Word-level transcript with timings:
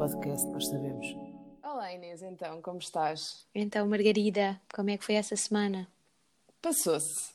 podcast, 0.00 0.46
nós 0.46 0.66
sabemos. 0.66 1.06
Olá 1.62 1.92
Inês, 1.92 2.22
então, 2.22 2.62
como 2.62 2.78
estás? 2.78 3.46
Então, 3.54 3.86
Margarida, 3.86 4.58
como 4.74 4.88
é 4.88 4.96
que 4.96 5.04
foi 5.04 5.16
essa 5.16 5.36
semana? 5.36 5.86
Passou-se. 6.62 7.32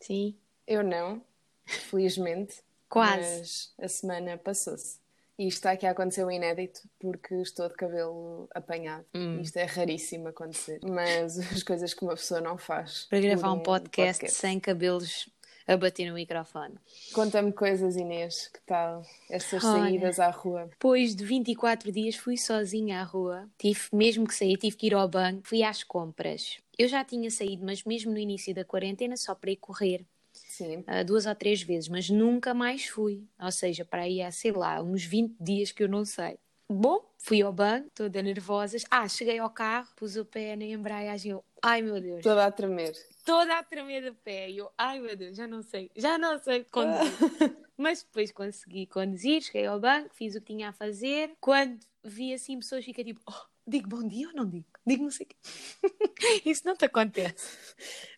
Sim? 0.00 0.36
Eu 0.66 0.82
não, 0.82 1.22
felizmente. 1.64 2.64
Quase. 2.90 3.38
Mas 3.38 3.74
a 3.80 3.86
semana 3.86 4.36
passou-se. 4.36 4.98
E 5.38 5.46
isto 5.46 5.58
está 5.58 5.70
aqui 5.70 5.86
a 5.86 5.92
acontecer 5.92 6.24
o 6.24 6.30
inédito 6.32 6.80
porque 6.98 7.36
estou 7.36 7.68
de 7.68 7.74
cabelo 7.74 8.48
apanhado. 8.52 9.04
Hum. 9.14 9.40
Isto 9.40 9.58
é 9.58 9.64
raríssimo 9.64 10.26
acontecer. 10.26 10.80
Mas 10.82 11.38
as 11.52 11.62
coisas 11.62 11.94
que 11.94 12.02
uma 12.02 12.16
pessoa 12.16 12.40
não 12.40 12.58
faz. 12.58 13.06
Para 13.08 13.20
gravar 13.20 13.50
por 13.50 13.56
um 13.56 13.60
podcast, 13.60 14.32
sem 14.32 14.58
cabelos 14.58 15.28
a 15.66 15.76
bater 15.76 16.08
no 16.08 16.14
microfone. 16.14 16.74
Conta-me 17.12 17.52
coisas, 17.52 17.96
Inês, 17.96 18.48
que 18.48 18.60
tal 18.66 19.02
Olha. 19.30 19.60
saídas 19.60 20.18
à 20.20 20.30
rua? 20.30 20.66
Depois 20.70 21.14
de 21.14 21.24
24 21.24 21.90
dias 21.90 22.16
fui 22.16 22.36
sozinha 22.36 23.00
à 23.00 23.04
rua. 23.04 23.48
Tive 23.58 23.80
mesmo 23.92 24.26
que 24.26 24.34
sair, 24.34 24.56
tive 24.56 24.76
que 24.76 24.86
ir 24.86 24.94
ao 24.94 25.08
banco, 25.08 25.46
fui 25.46 25.62
às 25.62 25.82
compras. 25.82 26.58
Eu 26.78 26.88
já 26.88 27.04
tinha 27.04 27.30
saído, 27.30 27.64
mas 27.64 27.84
mesmo 27.84 28.12
no 28.12 28.18
início 28.18 28.54
da 28.54 28.64
quarentena, 28.64 29.16
só 29.16 29.34
para 29.34 29.50
ir 29.50 29.56
correr. 29.56 30.04
Sim. 30.32 30.84
ah, 30.86 31.02
duas 31.02 31.26
ou 31.26 31.34
três 31.34 31.62
vezes, 31.62 31.88
mas 31.88 32.10
nunca 32.10 32.52
mais 32.52 32.86
fui. 32.86 33.24
Ou 33.40 33.50
seja, 33.50 33.84
para 33.84 34.02
aí 34.02 34.20
há, 34.20 34.30
sei 34.30 34.52
lá, 34.52 34.82
uns 34.82 35.04
20 35.04 35.36
dias 35.40 35.72
que 35.72 35.82
eu 35.82 35.88
não 35.88 36.04
sei. 36.04 36.38
Bom, 36.76 37.08
fui 37.18 37.40
ao 37.40 37.52
banco, 37.52 37.88
toda 37.94 38.20
nervosa. 38.22 38.76
Ah, 38.90 39.06
cheguei 39.08 39.38
ao 39.38 39.48
carro, 39.50 39.88
pus 39.96 40.16
o 40.16 40.24
pé 40.24 40.56
na 40.56 40.64
embreagem. 40.64 41.32
Eu, 41.32 41.44
ai 41.62 41.80
meu 41.82 42.00
Deus, 42.00 42.22
Toda 42.22 42.44
a 42.46 42.50
tremer. 42.50 42.92
toda 43.24 43.58
a 43.58 43.62
tremer 43.62 44.10
do 44.10 44.14
pé. 44.16 44.50
E 44.50 44.58
eu, 44.58 44.70
ai 44.76 44.98
meu 44.98 45.16
Deus, 45.16 45.36
já 45.36 45.46
não 45.46 45.62
sei, 45.62 45.90
já 45.94 46.18
não 46.18 46.38
sei 46.38 46.64
conduzir. 46.64 47.12
Mas 47.76 48.02
depois 48.02 48.32
consegui 48.32 48.86
conduzir, 48.86 49.42
cheguei 49.42 49.66
ao 49.66 49.78
banco, 49.80 50.14
fiz 50.14 50.34
o 50.34 50.40
que 50.40 50.52
tinha 50.52 50.68
a 50.70 50.72
fazer. 50.72 51.32
Quando 51.40 51.78
vi 52.02 52.32
assim 52.34 52.58
pessoas, 52.58 52.84
fica 52.84 53.02
tipo, 53.04 53.20
oh, 53.28 53.46
digo 53.66 53.88
bom 53.88 54.06
dia 54.06 54.28
ou 54.28 54.34
não 54.34 54.48
digo? 54.48 54.66
Digo 54.86 55.04
não 55.04 55.10
sei 55.10 55.26
o 55.26 55.28
quê. 55.28 55.36
Isso 56.50 56.62
não 56.66 56.76
te 56.76 56.84
acontece. 56.84 57.56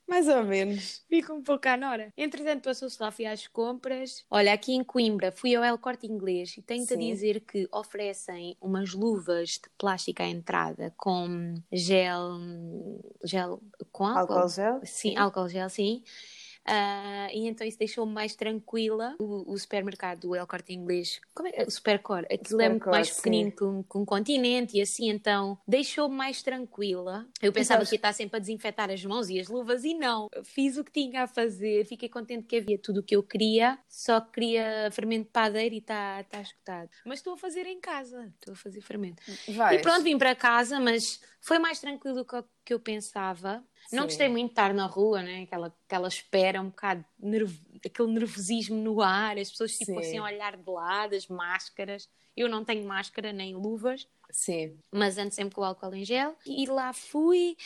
Mais 0.08 0.28
ou 0.28 0.44
menos. 0.44 1.04
Fica 1.08 1.32
um 1.32 1.42
pouco 1.42 1.68
à 1.68 1.76
nora. 1.76 2.12
Entretanto, 2.16 2.62
passou-se 2.64 3.00
lá, 3.02 3.10
fui 3.10 3.26
às 3.26 3.46
compras. 3.48 4.24
Olha, 4.30 4.52
aqui 4.52 4.72
em 4.72 4.84
Coimbra, 4.84 5.32
fui 5.32 5.54
ao 5.54 5.64
El 5.64 5.78
Corte 5.78 6.06
Inglês 6.06 6.56
e 6.56 6.62
tenho-te 6.62 6.94
a 6.94 6.96
dizer 6.96 7.40
que 7.40 7.68
oferecem 7.72 8.56
umas 8.60 8.92
luvas 8.92 9.50
de 9.50 9.68
plástico 9.76 10.22
à 10.22 10.26
entrada 10.26 10.94
com 10.96 11.54
gel. 11.72 12.38
gel 13.24 13.60
com 13.90 14.06
álcool? 14.06 14.34
Álcool 14.34 14.48
gel? 14.48 14.80
Sim, 14.84 15.16
álcool 15.16 15.48
gel, 15.48 15.68
sim. 15.68 16.04
Ah, 16.66 17.28
e 17.32 17.46
então 17.46 17.66
isso 17.66 17.78
deixou-me 17.78 18.12
mais 18.12 18.34
tranquila. 18.34 19.14
O, 19.20 19.52
o 19.52 19.58
supermercado 19.58 20.20
do 20.20 20.34
El 20.34 20.46
Corte 20.46 20.72
Inglês, 20.72 21.20
como 21.34 21.48
é? 21.48 21.64
o 21.66 21.70
Supercor, 21.70 22.24
aquilo 22.30 22.60
é 22.60 22.68
muito 22.68 22.88
mais 22.88 23.10
pequenino 23.10 23.52
que 23.52 23.64
um, 23.64 23.82
que 23.82 23.98
um 23.98 24.04
continente 24.04 24.76
e 24.76 24.80
assim, 24.82 25.08
então 25.08 25.58
deixou-me 25.66 26.16
mais 26.16 26.42
tranquila. 26.42 27.26
Eu 27.40 27.52
pensava 27.52 27.78
sabes- 27.78 27.88
que 27.90 27.94
ia 27.94 27.98
estar 27.98 28.12
sempre 28.12 28.36
a 28.36 28.40
desinfetar 28.40 28.90
as 28.90 29.04
mãos 29.04 29.28
e 29.28 29.38
as 29.38 29.48
luvas 29.48 29.84
e 29.84 29.94
não. 29.94 30.28
Fiz 30.42 30.76
o 30.76 30.84
que 30.84 30.90
tinha 30.92 31.22
a 31.22 31.26
fazer, 31.26 31.84
fiquei 31.86 32.08
contente 32.08 32.46
que 32.46 32.56
havia 32.56 32.78
tudo 32.78 33.00
o 33.00 33.02
que 33.02 33.14
eu 33.14 33.22
queria, 33.22 33.78
só 33.88 34.20
queria 34.20 34.90
fermento 34.90 35.26
de 35.26 35.30
padeiro 35.30 35.74
e 35.74 35.78
está 35.78 36.24
tá 36.24 36.40
escutado. 36.40 36.90
Mas 37.04 37.20
estou 37.20 37.34
a 37.34 37.38
fazer 37.38 37.66
em 37.66 37.80
casa, 37.80 38.32
estou 38.40 38.52
a 38.52 38.56
fazer 38.56 38.80
fermento. 38.80 39.22
Vai. 39.48 39.76
E 39.76 39.78
pronto, 39.80 40.02
vim 40.02 40.18
para 40.18 40.34
casa, 40.34 40.80
mas 40.80 41.20
foi 41.40 41.58
mais 41.58 41.78
tranquilo 41.80 42.16
do 42.16 42.24
que 42.24 42.36
o 42.36 42.44
que 42.64 42.74
eu 42.74 42.80
pensava. 42.80 43.62
Não 43.92 44.02
Sim. 44.02 44.06
gostei 44.08 44.28
muito 44.28 44.46
de 44.46 44.52
estar 44.52 44.74
na 44.74 44.86
rua, 44.86 45.22
né? 45.22 45.42
aquela, 45.42 45.74
aquela 45.86 46.08
espera, 46.08 46.60
um 46.60 46.66
bocado, 46.70 47.04
nervo- 47.18 47.60
aquele 47.84 48.12
nervosismo 48.12 48.76
no 48.76 49.00
ar, 49.00 49.38
as 49.38 49.50
pessoas 49.50 49.72
tipo 49.78 49.92
Sim. 49.92 49.98
assim 49.98 50.18
a 50.18 50.24
olhar 50.24 50.56
de 50.56 50.70
lado, 50.70 51.14
as 51.14 51.26
máscaras. 51.28 52.08
Eu 52.36 52.48
não 52.48 52.64
tenho 52.64 52.86
máscara 52.86 53.32
nem 53.32 53.54
luvas, 53.54 54.06
Sim. 54.30 54.78
mas 54.92 55.16
ando 55.16 55.32
sempre 55.32 55.54
com 55.54 55.62
o 55.62 55.64
álcool 55.64 55.94
em 55.94 56.04
gel. 56.04 56.36
E 56.44 56.66
lá 56.66 56.92
fui. 56.92 57.56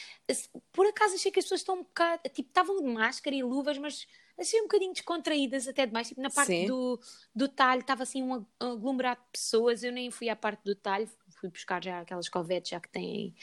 Por 0.72 0.86
acaso 0.86 1.16
achei 1.16 1.32
que 1.32 1.40
as 1.40 1.44
pessoas 1.44 1.60
estão 1.62 1.76
um 1.76 1.82
bocado. 1.82 2.22
Tipo, 2.28 2.48
estavam 2.48 2.76
de 2.80 2.86
máscara 2.86 3.34
e 3.34 3.42
luvas, 3.42 3.78
mas 3.78 4.06
achei 4.38 4.60
um 4.60 4.64
bocadinho 4.64 4.92
descontraídas 4.92 5.66
até 5.66 5.86
demais. 5.86 6.08
Tipo, 6.08 6.20
na 6.20 6.30
parte 6.30 6.52
Sim. 6.52 6.66
do, 6.66 7.00
do 7.34 7.48
talho 7.48 7.80
estava 7.80 8.04
assim 8.04 8.22
um 8.22 8.46
aglomerado 8.60 9.20
de 9.22 9.30
pessoas. 9.32 9.82
Eu 9.82 9.90
nem 9.90 10.08
fui 10.10 10.28
à 10.28 10.36
parte 10.36 10.62
do 10.62 10.76
talho, 10.76 11.08
fui 11.30 11.48
buscar 11.48 11.82
já 11.82 12.00
aquelas 12.02 12.28
covetes 12.28 12.70
já 12.70 12.78
que 12.78 12.88
têm 12.88 13.34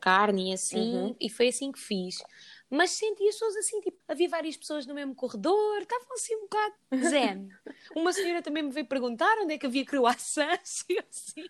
carne 0.00 0.50
e 0.50 0.54
assim. 0.54 0.94
Uhum. 0.94 1.16
E 1.20 1.28
foi 1.28 1.48
assim 1.48 1.72
que 1.72 1.78
fiz. 1.78 2.18
Mas 2.68 2.90
senti 2.90 3.22
as 3.28 3.34
pessoas 3.36 3.56
assim, 3.56 3.80
tipo, 3.80 3.96
havia 4.08 4.28
várias 4.28 4.56
pessoas 4.56 4.86
no 4.86 4.94
mesmo 4.94 5.14
corredor, 5.14 5.82
estavam 5.82 6.12
assim 6.14 6.34
um 6.34 6.40
bocado 6.42 6.74
zen. 7.08 7.48
Uma 7.94 8.12
senhora 8.12 8.42
também 8.42 8.62
me 8.62 8.72
veio 8.72 8.86
perguntar 8.86 9.38
onde 9.38 9.54
é 9.54 9.58
que 9.58 9.66
havia 9.66 9.84
croissants 9.84 10.84
e 10.90 10.94
eu 10.96 11.04
assim, 11.08 11.48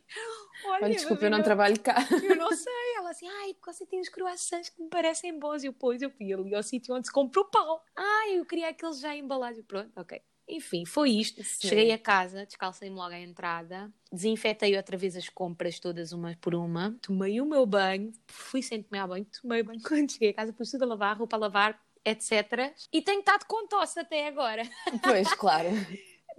olha, 0.66 0.84
Olha, 0.84 0.94
desculpa, 0.94 1.24
eu 1.24 1.30
não 1.30 1.42
trabalho 1.42 1.80
cá. 1.80 2.06
eu 2.22 2.36
não 2.36 2.52
sei. 2.52 2.72
Ela 2.98 3.10
assim, 3.10 3.28
ai, 3.28 3.56
você 3.64 3.86
tem 3.86 4.00
os 4.00 4.10
croissants 4.10 4.68
que 4.68 4.82
me 4.82 4.90
parecem 4.90 5.38
bons. 5.38 5.64
E 5.64 5.68
eu, 5.68 5.72
pois, 5.72 6.02
eu 6.02 6.10
fui 6.10 6.32
ali 6.32 6.54
ao 6.54 6.62
sítio 6.62 6.94
onde 6.94 7.06
se 7.06 7.12
compra 7.12 7.40
o 7.40 7.44
pão. 7.46 7.80
Ai, 7.96 8.38
eu 8.38 8.44
queria 8.44 8.68
aqueles 8.68 9.00
já 9.00 9.16
embalados. 9.16 9.62
Pronto, 9.66 9.90
ok. 9.96 10.20
Enfim, 10.48 10.84
foi 10.84 11.10
isto. 11.10 11.42
Sim. 11.42 11.68
Cheguei 11.68 11.92
a 11.92 11.98
casa, 11.98 12.46
descalcei-me 12.46 12.94
logo 12.94 13.12
à 13.12 13.18
entrada, 13.18 13.92
desinfetei 14.12 14.76
outra 14.76 14.96
vez 14.96 15.16
as 15.16 15.28
compras 15.28 15.80
todas 15.80 16.12
uma 16.12 16.36
por 16.40 16.54
uma, 16.54 16.96
tomei 17.02 17.40
o 17.40 17.46
meu 17.46 17.66
banho, 17.66 18.12
fui 18.28 18.62
sem 18.62 18.82
tomar 18.82 19.08
banho, 19.08 19.26
tomei 19.42 19.62
banho 19.62 19.80
quando 19.86 20.12
cheguei 20.12 20.30
a 20.30 20.34
casa, 20.34 20.52
pus 20.52 20.70
tudo 20.70 20.84
a 20.84 20.86
lavar, 20.86 21.18
roupa 21.18 21.36
a 21.36 21.40
lavar, 21.40 21.80
etc. 22.04 22.72
E 22.92 23.02
tenho 23.02 23.20
estado 23.20 23.44
com 23.46 23.66
tosse 23.66 23.98
até 23.98 24.28
agora. 24.28 24.62
Pois, 25.02 25.28
claro. 25.34 25.68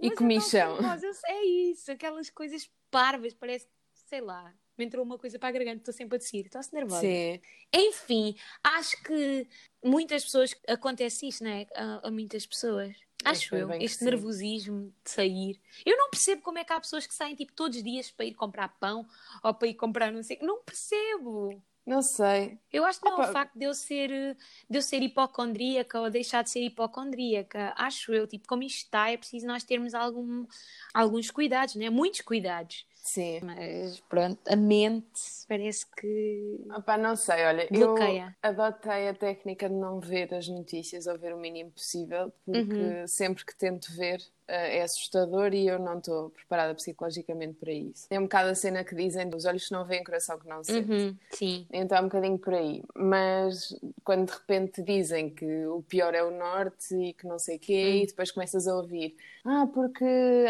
E 0.00 0.10
comichão. 0.10 0.78
É 1.26 1.44
isso, 1.44 1.92
aquelas 1.92 2.30
coisas 2.30 2.70
parvas, 2.90 3.34
parece 3.34 3.66
que, 3.66 3.72
sei 4.08 4.20
lá, 4.22 4.54
me 4.78 4.84
entrou 4.84 5.04
uma 5.04 5.18
coisa 5.18 5.38
para 5.38 5.48
a 5.48 5.52
garganta, 5.52 5.78
estou 5.78 5.92
sempre 5.92 6.16
a 6.16 6.18
descer, 6.18 6.46
estou-se 6.46 6.72
nervosa. 6.72 7.00
Sim. 7.00 7.40
Enfim, 7.74 8.36
acho 8.62 9.02
que 9.02 9.46
muitas 9.84 10.24
pessoas 10.24 10.54
acontece 10.66 11.28
isto, 11.28 11.44
não 11.44 11.50
é? 11.50 11.66
A, 11.74 12.08
a 12.08 12.10
muitas 12.10 12.46
pessoas. 12.46 12.96
Acho 13.24 13.56
eu, 13.56 13.70
este 13.72 14.04
nervosismo 14.04 14.92
de 15.04 15.10
sair. 15.10 15.60
Eu 15.84 15.96
não 15.96 16.10
percebo 16.10 16.42
como 16.42 16.58
é 16.58 16.64
que 16.64 16.72
há 16.72 16.80
pessoas 16.80 17.06
que 17.06 17.14
saem 17.14 17.34
tipo 17.34 17.52
todos 17.52 17.76
os 17.76 17.82
dias 17.82 18.10
para 18.10 18.26
ir 18.26 18.34
comprar 18.34 18.68
pão 18.78 19.06
ou 19.42 19.54
para 19.54 19.68
ir 19.68 19.74
comprar 19.74 20.12
não 20.12 20.22
sei. 20.22 20.38
Não 20.40 20.62
percebo. 20.62 21.62
Não 21.84 22.02
sei. 22.02 22.60
Eu 22.70 22.84
acho 22.84 23.00
que 23.00 23.06
não 23.06 23.12
é 23.12 23.20
Opa. 23.22 23.30
o 23.30 23.32
facto 23.32 23.58
de 23.58 23.64
eu 23.64 23.74
ser 23.74 24.36
de 24.68 24.78
eu 24.78 24.82
ser 24.82 25.02
hipocondríaca 25.02 26.00
ou 26.00 26.10
deixar 26.10 26.42
de 26.42 26.50
ser 26.50 26.60
hipocondríaca. 26.62 27.72
Acho 27.76 28.12
eu, 28.12 28.26
tipo, 28.26 28.46
como 28.46 28.62
isto 28.62 28.84
está, 28.84 29.10
é 29.10 29.16
preciso 29.16 29.46
nós 29.46 29.64
termos 29.64 29.94
algum, 29.94 30.46
alguns 30.92 31.30
cuidados, 31.30 31.76
né? 31.76 31.88
Muitos 31.90 32.20
cuidados. 32.20 32.86
Sim. 33.12 33.40
Mas 33.40 34.00
pronto, 34.02 34.40
a 34.48 34.56
mente 34.56 35.20
parece 35.48 35.86
que 35.96 36.58
Opa, 36.70 36.96
não 36.98 37.16
sei, 37.16 37.44
olha, 37.46 37.70
Bloqueia. 37.70 38.26
eu 38.42 38.50
adotei 38.50 39.08
a 39.08 39.14
técnica 39.14 39.68
de 39.68 39.74
não 39.74 40.00
ver 40.00 40.34
as 40.34 40.48
notícias 40.48 41.06
ou 41.06 41.18
ver 41.18 41.34
o 41.34 41.38
mínimo 41.38 41.70
possível, 41.72 42.30
porque 42.44 42.82
Uhum. 42.82 42.98
sempre 43.06 43.44
que 43.44 43.56
tento 43.56 43.90
ver 43.96 44.20
é 44.48 44.82
assustador 44.82 45.52
e 45.54 45.66
eu 45.68 45.78
não 45.78 45.98
estou 45.98 46.30
preparada 46.30 46.74
psicologicamente 46.74 47.54
para 47.54 47.72
isso. 47.72 48.06
É 48.10 48.18
um 48.18 48.22
bocado 48.22 48.48
a 48.50 48.54
cena 48.54 48.82
que 48.82 48.94
dizem 48.94 49.28
dos 49.28 49.44
olhos 49.44 49.66
que 49.66 49.72
não 49.72 49.84
veem, 49.84 50.02
coração 50.02 50.38
que 50.38 50.48
não 50.48 50.64
sente. 50.64 50.90
Uhum, 50.90 51.16
sim. 51.30 51.66
Então 51.72 51.98
é 51.98 52.00
um 52.00 52.04
bocadinho 52.04 52.38
por 52.38 52.54
aí. 52.54 52.82
Mas 52.96 53.78
quando 54.04 54.26
de 54.26 54.32
repente 54.32 54.82
dizem 54.82 55.30
que 55.30 55.66
o 55.66 55.82
pior 55.82 56.14
é 56.14 56.22
o 56.24 56.30
norte 56.30 56.94
e 56.96 57.12
que 57.12 57.26
não 57.26 57.38
sei 57.38 57.56
o 57.56 57.60
quê, 57.60 57.84
Hum. 57.98 58.02
e 58.02 58.06
depois 58.06 58.30
começas 58.30 58.66
a 58.66 58.74
ouvir: 58.76 59.16
Ah, 59.44 59.66
porque 59.72 60.04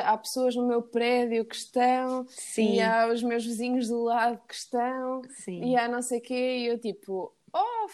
há 0.05 0.17
pessoas 0.17 0.55
no 0.55 0.67
meu 0.67 0.81
prédio 0.83 1.45
que 1.45 1.57
estão, 1.57 2.25
Sim. 2.29 2.75
e 2.77 2.81
há 2.81 3.09
os 3.09 3.23
meus 3.23 3.45
vizinhos 3.45 3.89
do 3.89 4.03
lado 4.05 4.41
que 4.47 4.55
estão, 4.55 5.23
Sim. 5.31 5.65
e 5.65 5.77
há 5.77 5.89
não 5.89 6.03
sei 6.03 6.19
o 6.19 6.23
quê, 6.23 6.59
e 6.59 6.67
eu 6.67 6.79
tipo: 6.79 7.33
Oh, 7.53 7.89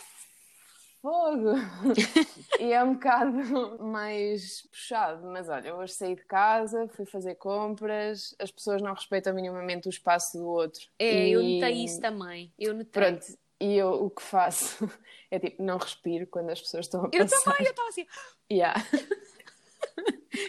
fogo! 1.04 1.50
e 2.58 2.72
é 2.72 2.82
um 2.82 2.94
bocado 2.94 3.78
mais 3.84 4.62
puxado. 4.62 5.26
Mas 5.26 5.50
olha, 5.50 5.68
eu 5.68 5.76
hoje 5.76 5.92
saí 5.92 6.14
de 6.16 6.24
casa, 6.24 6.88
fui 6.88 7.04
fazer 7.04 7.34
compras, 7.34 8.34
as 8.38 8.50
pessoas 8.50 8.80
não 8.80 8.94
respeitam 8.94 9.34
minimamente 9.34 9.86
o 9.86 9.90
espaço 9.90 10.38
do 10.38 10.46
outro. 10.46 10.80
É, 10.98 11.28
E- 11.28 11.32
eu 11.32 11.42
notei 11.42 11.84
isso 11.84 12.00
também. 12.00 12.50
Eu 12.58 12.72
notei. 12.72 12.90
Pronto, 13.02 13.26
e 13.60 13.74
eu 13.76 13.90
o 14.06 14.08
que 14.10 14.22
faço 14.22 14.88
é 15.30 15.38
tipo, 15.38 15.62
não 15.62 15.76
respiro 15.76 16.26
quando 16.26 16.48
as 16.50 16.60
pessoas 16.62 16.86
estão 16.86 17.02
a 17.04 17.10
Eu 17.12 17.26
passar. 17.26 17.42
também, 17.44 17.66
eu 17.66 17.70
estava 17.70 17.88
assim, 17.90 18.06
Yeah. 18.50 18.82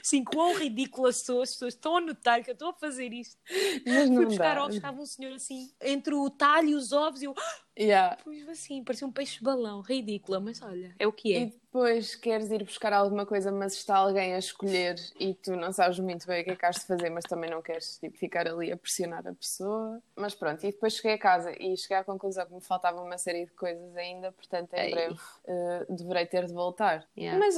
Assim, 0.02 0.24
quão 0.24 0.54
ridícula 0.56 1.12
sou, 1.12 1.42
as 1.42 1.52
pessoas 1.52 1.74
estão 1.74 1.98
a 1.98 2.02
notar 2.02 2.44
que 2.44 2.50
eu 2.52 2.54
estou 2.54 2.70
a 2.70 2.74
fazer 2.74 3.14
isto. 3.14 3.38
Mas 3.86 4.10
não 4.10 4.18
Fui 4.18 4.26
buscar 4.26 4.56
dá. 4.56 4.64
ovos, 4.64 4.76
estava 4.76 5.02
um 5.02 5.06
senhor 5.06 5.34
assim, 5.34 5.72
entre 5.82 6.14
o 6.14 6.30
talho 6.30 6.70
e 6.70 6.76
os 6.76 6.92
ovos, 6.92 7.22
e 7.22 7.26
eu, 7.26 7.34
Yeah. 7.78 8.18
pois 8.24 8.48
assim, 8.48 8.82
parecia 8.86 9.06
um 9.06 9.12
peixe-balão, 9.12 9.82
ridícula, 9.82 10.40
mas 10.40 10.62
olha, 10.62 10.96
é 10.98 11.06
o 11.06 11.12
que 11.12 11.34
E 11.34 11.36
é. 11.36 11.46
depois 11.48 12.16
queres 12.16 12.50
ir 12.50 12.64
buscar 12.64 12.94
alguma 12.94 13.26
coisa, 13.26 13.52
mas 13.52 13.74
está 13.74 13.98
alguém 13.98 14.34
a 14.34 14.40
escolher 14.40 14.96
e 15.20 15.34
tu 15.34 15.58
não 15.58 15.74
sabes 15.74 16.00
muito 16.00 16.26
bem 16.26 16.42
o 16.42 16.46
que 16.46 16.52
é 16.52 16.56
que 16.56 16.66
has 16.66 16.78
de 16.78 16.86
fazer, 16.86 17.10
mas 17.10 17.26
também 17.26 17.50
não 17.50 17.62
queres 17.62 17.98
tipo, 18.00 18.18
ficar 18.18 18.48
ali 18.48 18.72
a 18.72 18.78
pressionar 18.78 19.28
a 19.28 19.34
pessoa. 19.34 20.02
Mas 20.16 20.34
pronto, 20.34 20.64
e 20.66 20.72
depois 20.72 20.94
cheguei 20.96 21.14
a 21.16 21.18
casa 21.18 21.52
e 21.60 21.76
cheguei 21.76 21.98
à 21.98 22.04
conclusão 22.06 22.46
que 22.46 22.54
me 22.54 22.62
faltava 22.62 23.02
uma 23.02 23.18
série 23.18 23.46
de 23.46 23.52
coisas 23.52 23.94
ainda, 23.98 24.31
portanto 24.31 24.74
em 24.74 24.80
Ei. 24.86 24.92
breve 24.92 25.20
eh, 25.46 25.86
deverei 25.90 26.26
ter 26.28 26.46
de 26.46 26.54
voltar. 26.54 27.06
Yeah. 27.18 27.38
Mas 27.38 27.58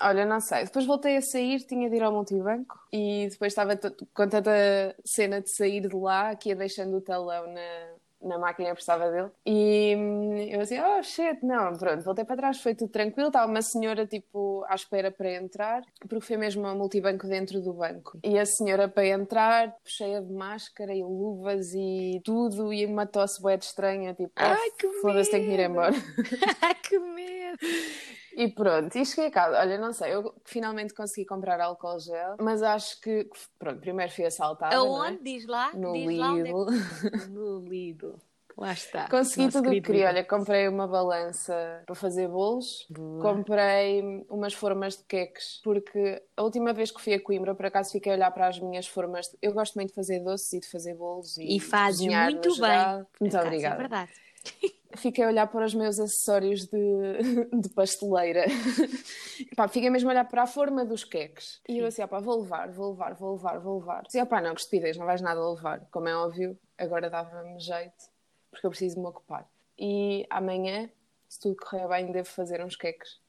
Olha, 0.00 0.24
não 0.26 0.40
sei. 0.40 0.64
Depois 0.64 0.84
voltei 0.86 1.16
a 1.16 1.22
sair, 1.22 1.58
tinha 1.66 1.88
de 1.88 1.96
ir 1.96 2.02
ao 2.02 2.12
multibanco 2.12 2.78
e 2.92 3.28
depois 3.30 3.52
estava 3.52 3.76
com 3.76 4.28
tanta 4.28 4.94
cena 5.04 5.40
de 5.40 5.50
sair 5.50 5.80
de 5.88 5.96
lá 5.96 6.34
que 6.36 6.50
ia 6.50 6.56
deixando 6.56 6.96
o 6.96 7.00
talão 7.00 7.46
na, 7.52 8.28
na 8.28 8.38
máquina 8.38 8.70
emprestada 8.70 9.10
dele. 9.10 9.30
E 9.44 9.94
hum, 9.96 10.36
eu 10.50 10.60
assim, 10.60 10.78
oh 10.80 11.02
shit, 11.02 11.42
não, 11.42 11.72
pronto, 11.74 12.02
voltei 12.04 12.24
para 12.24 12.36
trás, 12.36 12.60
foi 12.60 12.74
tudo 12.74 12.90
tranquilo. 12.90 13.28
Estava 13.28 13.50
uma 13.50 13.62
senhora 13.62 14.06
tipo 14.06 14.64
à 14.68 14.74
espera 14.74 15.10
para 15.10 15.32
entrar, 15.32 15.82
porque 16.00 16.20
foi 16.20 16.36
mesmo 16.36 16.66
ao 16.66 16.76
multibanco 16.76 17.26
dentro 17.26 17.60
do 17.60 17.72
banco. 17.72 18.18
E 18.22 18.38
a 18.38 18.44
senhora 18.44 18.88
para 18.88 19.06
entrar, 19.06 19.74
cheia 19.84 20.20
de 20.20 20.32
máscara 20.32 20.94
e 20.94 21.02
luvas 21.02 21.72
e 21.74 22.20
tudo, 22.24 22.72
e 22.72 22.84
uma 22.84 23.06
tosse 23.06 23.42
de 23.42 23.64
estranha, 23.64 24.12
tipo, 24.14 24.32
Ai, 24.36 24.56
"Oh, 24.68 24.76
que 24.76 24.92
foda-se, 25.00 25.30
tenho 25.30 25.44
que 25.44 25.50
ir 25.52 25.56
medo." 25.56 25.70
embora. 25.70 25.92
que 26.82 26.98
medo! 26.98 27.58
E 28.36 28.48
pronto, 28.48 28.94
e 28.94 29.06
cheguei 29.06 29.28
a 29.28 29.30
casa. 29.30 29.58
Olha, 29.58 29.78
não 29.78 29.94
sei, 29.94 30.14
eu 30.14 30.34
finalmente 30.44 30.92
consegui 30.92 31.26
comprar 31.26 31.58
álcool 31.58 31.98
gel, 31.98 32.36
mas 32.38 32.62
acho 32.62 33.00
que, 33.00 33.26
pronto, 33.58 33.80
primeiro 33.80 34.12
fui 34.12 34.26
assaltada. 34.26 34.74
é? 34.74 34.76
Aonde? 34.76 35.22
Diz 35.22 35.46
lá. 35.46 35.72
No 35.72 35.94
Diz 35.94 36.18
lá 36.18 36.38
é 36.38 36.52
No 37.30 37.60
Lidl. 37.60 38.14
Lá 38.58 38.72
está. 38.72 39.08
Consegui 39.08 39.50
tudo 39.50 39.68
o 39.68 39.72
que 39.72 39.80
queria. 39.82 40.08
Olha, 40.08 40.24
comprei 40.24 40.66
uma 40.66 40.86
balança 40.86 41.82
para 41.84 41.94
fazer 41.94 42.26
bolos, 42.28 42.86
Boa. 42.88 43.20
comprei 43.20 44.02
umas 44.30 44.54
formas 44.54 44.96
de 44.96 45.04
queques, 45.04 45.60
porque 45.62 46.22
a 46.34 46.42
última 46.42 46.72
vez 46.72 46.90
que 46.90 47.00
fui 47.00 47.14
a 47.14 47.22
Coimbra, 47.22 47.54
por 47.54 47.66
acaso 47.66 47.92
fiquei 47.92 48.12
a 48.12 48.14
olhar 48.16 48.30
para 48.30 48.48
as 48.48 48.58
minhas 48.58 48.86
formas. 48.86 49.34
Eu 49.42 49.52
gosto 49.52 49.74
muito 49.74 49.90
de 49.90 49.94
fazer 49.94 50.20
doces 50.20 50.52
e 50.54 50.60
de 50.60 50.68
fazer 50.70 50.94
bolos. 50.94 51.36
E, 51.36 51.56
E 51.56 51.60
fazes 51.60 52.06
muito 52.06 52.58
bem. 52.58 53.06
Muito 53.20 53.34
acaso, 53.34 53.46
obrigada. 53.46 53.74
É 53.74 53.78
verdade. 53.78 54.12
fiquei 54.96 55.24
a 55.24 55.28
olhar 55.28 55.46
para 55.46 55.64
os 55.64 55.74
meus 55.74 55.98
acessórios 55.98 56.66
de, 56.66 56.78
de 57.60 57.68
pasteleira. 57.70 58.44
pá, 59.56 59.68
fiquei 59.68 59.90
mesmo 59.90 60.08
a 60.08 60.12
olhar 60.12 60.24
para 60.24 60.42
a 60.42 60.46
forma 60.46 60.84
dos 60.84 61.04
queques. 61.04 61.60
E 61.68 61.78
eu 61.78 61.86
assim, 61.86 62.02
ah, 62.02 62.08
pá, 62.08 62.20
vou 62.20 62.42
levar, 62.42 62.70
vou 62.70 62.90
levar, 62.90 63.14
vou 63.14 63.32
levar, 63.34 63.58
vou 63.60 63.78
levar. 63.78 64.02
Dizia, 64.04 64.22
ah, 64.22 64.26
pá, 64.26 64.40
não, 64.40 64.54
que 64.54 64.60
estupidez, 64.60 64.96
não 64.96 65.06
vais 65.06 65.20
nada 65.20 65.40
a 65.40 65.50
levar. 65.50 65.80
Como 65.90 66.08
é 66.08 66.16
óbvio, 66.16 66.58
agora 66.78 67.10
dava-me 67.10 67.58
jeito, 67.60 68.10
porque 68.50 68.66
eu 68.66 68.70
preciso 68.70 69.00
me 69.00 69.06
ocupar. 69.06 69.48
E 69.78 70.26
amanhã, 70.30 70.90
se 71.28 71.40
tudo 71.40 71.56
correr 71.56 71.88
bem, 71.88 72.10
devo 72.12 72.28
fazer 72.28 72.64
uns 72.64 72.76
queques. 72.76 73.20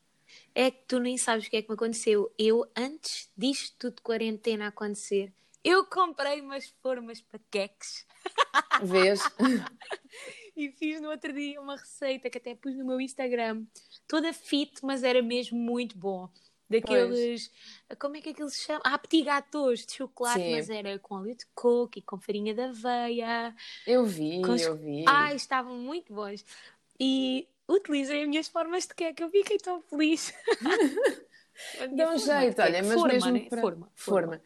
É 0.53 0.71
que 0.71 0.83
tu 0.87 0.99
nem 0.99 1.17
sabes 1.17 1.47
o 1.47 1.49
que 1.49 1.57
é 1.57 1.61
que 1.61 1.69
me 1.69 1.75
aconteceu. 1.75 2.31
Eu, 2.37 2.65
antes 2.75 3.29
disto 3.37 3.75
tudo 3.79 3.95
de 3.95 4.01
quarentena 4.01 4.67
acontecer, 4.67 5.33
eu 5.63 5.85
comprei 5.85 6.41
umas 6.41 6.67
formas 6.81 7.21
para 7.21 7.39
queques 7.49 8.05
Vês? 8.83 9.19
e 10.57 10.71
fiz 10.71 10.99
no 10.99 11.09
outro 11.09 11.31
dia 11.31 11.61
uma 11.61 11.75
receita 11.75 12.29
que 12.29 12.39
até 12.39 12.55
pus 12.55 12.75
no 12.75 12.83
meu 12.83 12.99
Instagram. 12.99 13.63
Toda 14.07 14.33
fit, 14.33 14.83
mas 14.83 15.03
era 15.03 15.21
mesmo 15.21 15.57
muito 15.57 15.95
bom. 15.97 16.27
Daqueles. 16.69 17.49
Como 17.99 18.17
é 18.17 18.21
que 18.21 18.29
aqueles 18.29 18.53
se 18.53 18.65
chamam? 18.65 18.81
Ah, 18.83 18.97
petit 18.97 19.23
gâteaux 19.23 19.85
de 19.85 19.93
chocolate, 19.93 20.41
Sim. 20.41 20.55
mas 20.55 20.69
era 20.69 20.99
com 20.99 21.15
óleo 21.15 21.35
de 21.35 21.45
coco 21.55 21.97
e 21.97 22.01
com 22.01 22.19
farinha 22.19 22.53
de 22.53 22.61
aveia. 22.61 23.55
Eu 23.85 24.03
vi, 24.03 24.41
Com- 24.41 24.55
eu 24.55 24.75
vi. 24.75 25.05
Ai, 25.07 25.35
estavam 25.35 25.77
muito 25.77 26.11
bons. 26.11 26.43
E 26.99 27.47
utilizei 27.69 28.23
as 28.23 28.27
minhas 28.27 28.47
formas 28.47 28.85
de 28.87 28.95
queque, 28.95 29.23
eu 29.23 29.29
fiquei 29.29 29.57
tão 29.59 29.81
feliz. 29.83 30.33
Dá 31.95 32.11
um 32.11 32.17
jeito, 32.17 32.61
olha, 32.61 32.83
mas 32.83 32.93
forma, 32.93 33.13
mesmo 33.13 33.31
né? 33.31 33.47
para... 33.49 33.61
forma, 33.61 33.91
forma. 33.95 34.27
forma. 34.27 34.41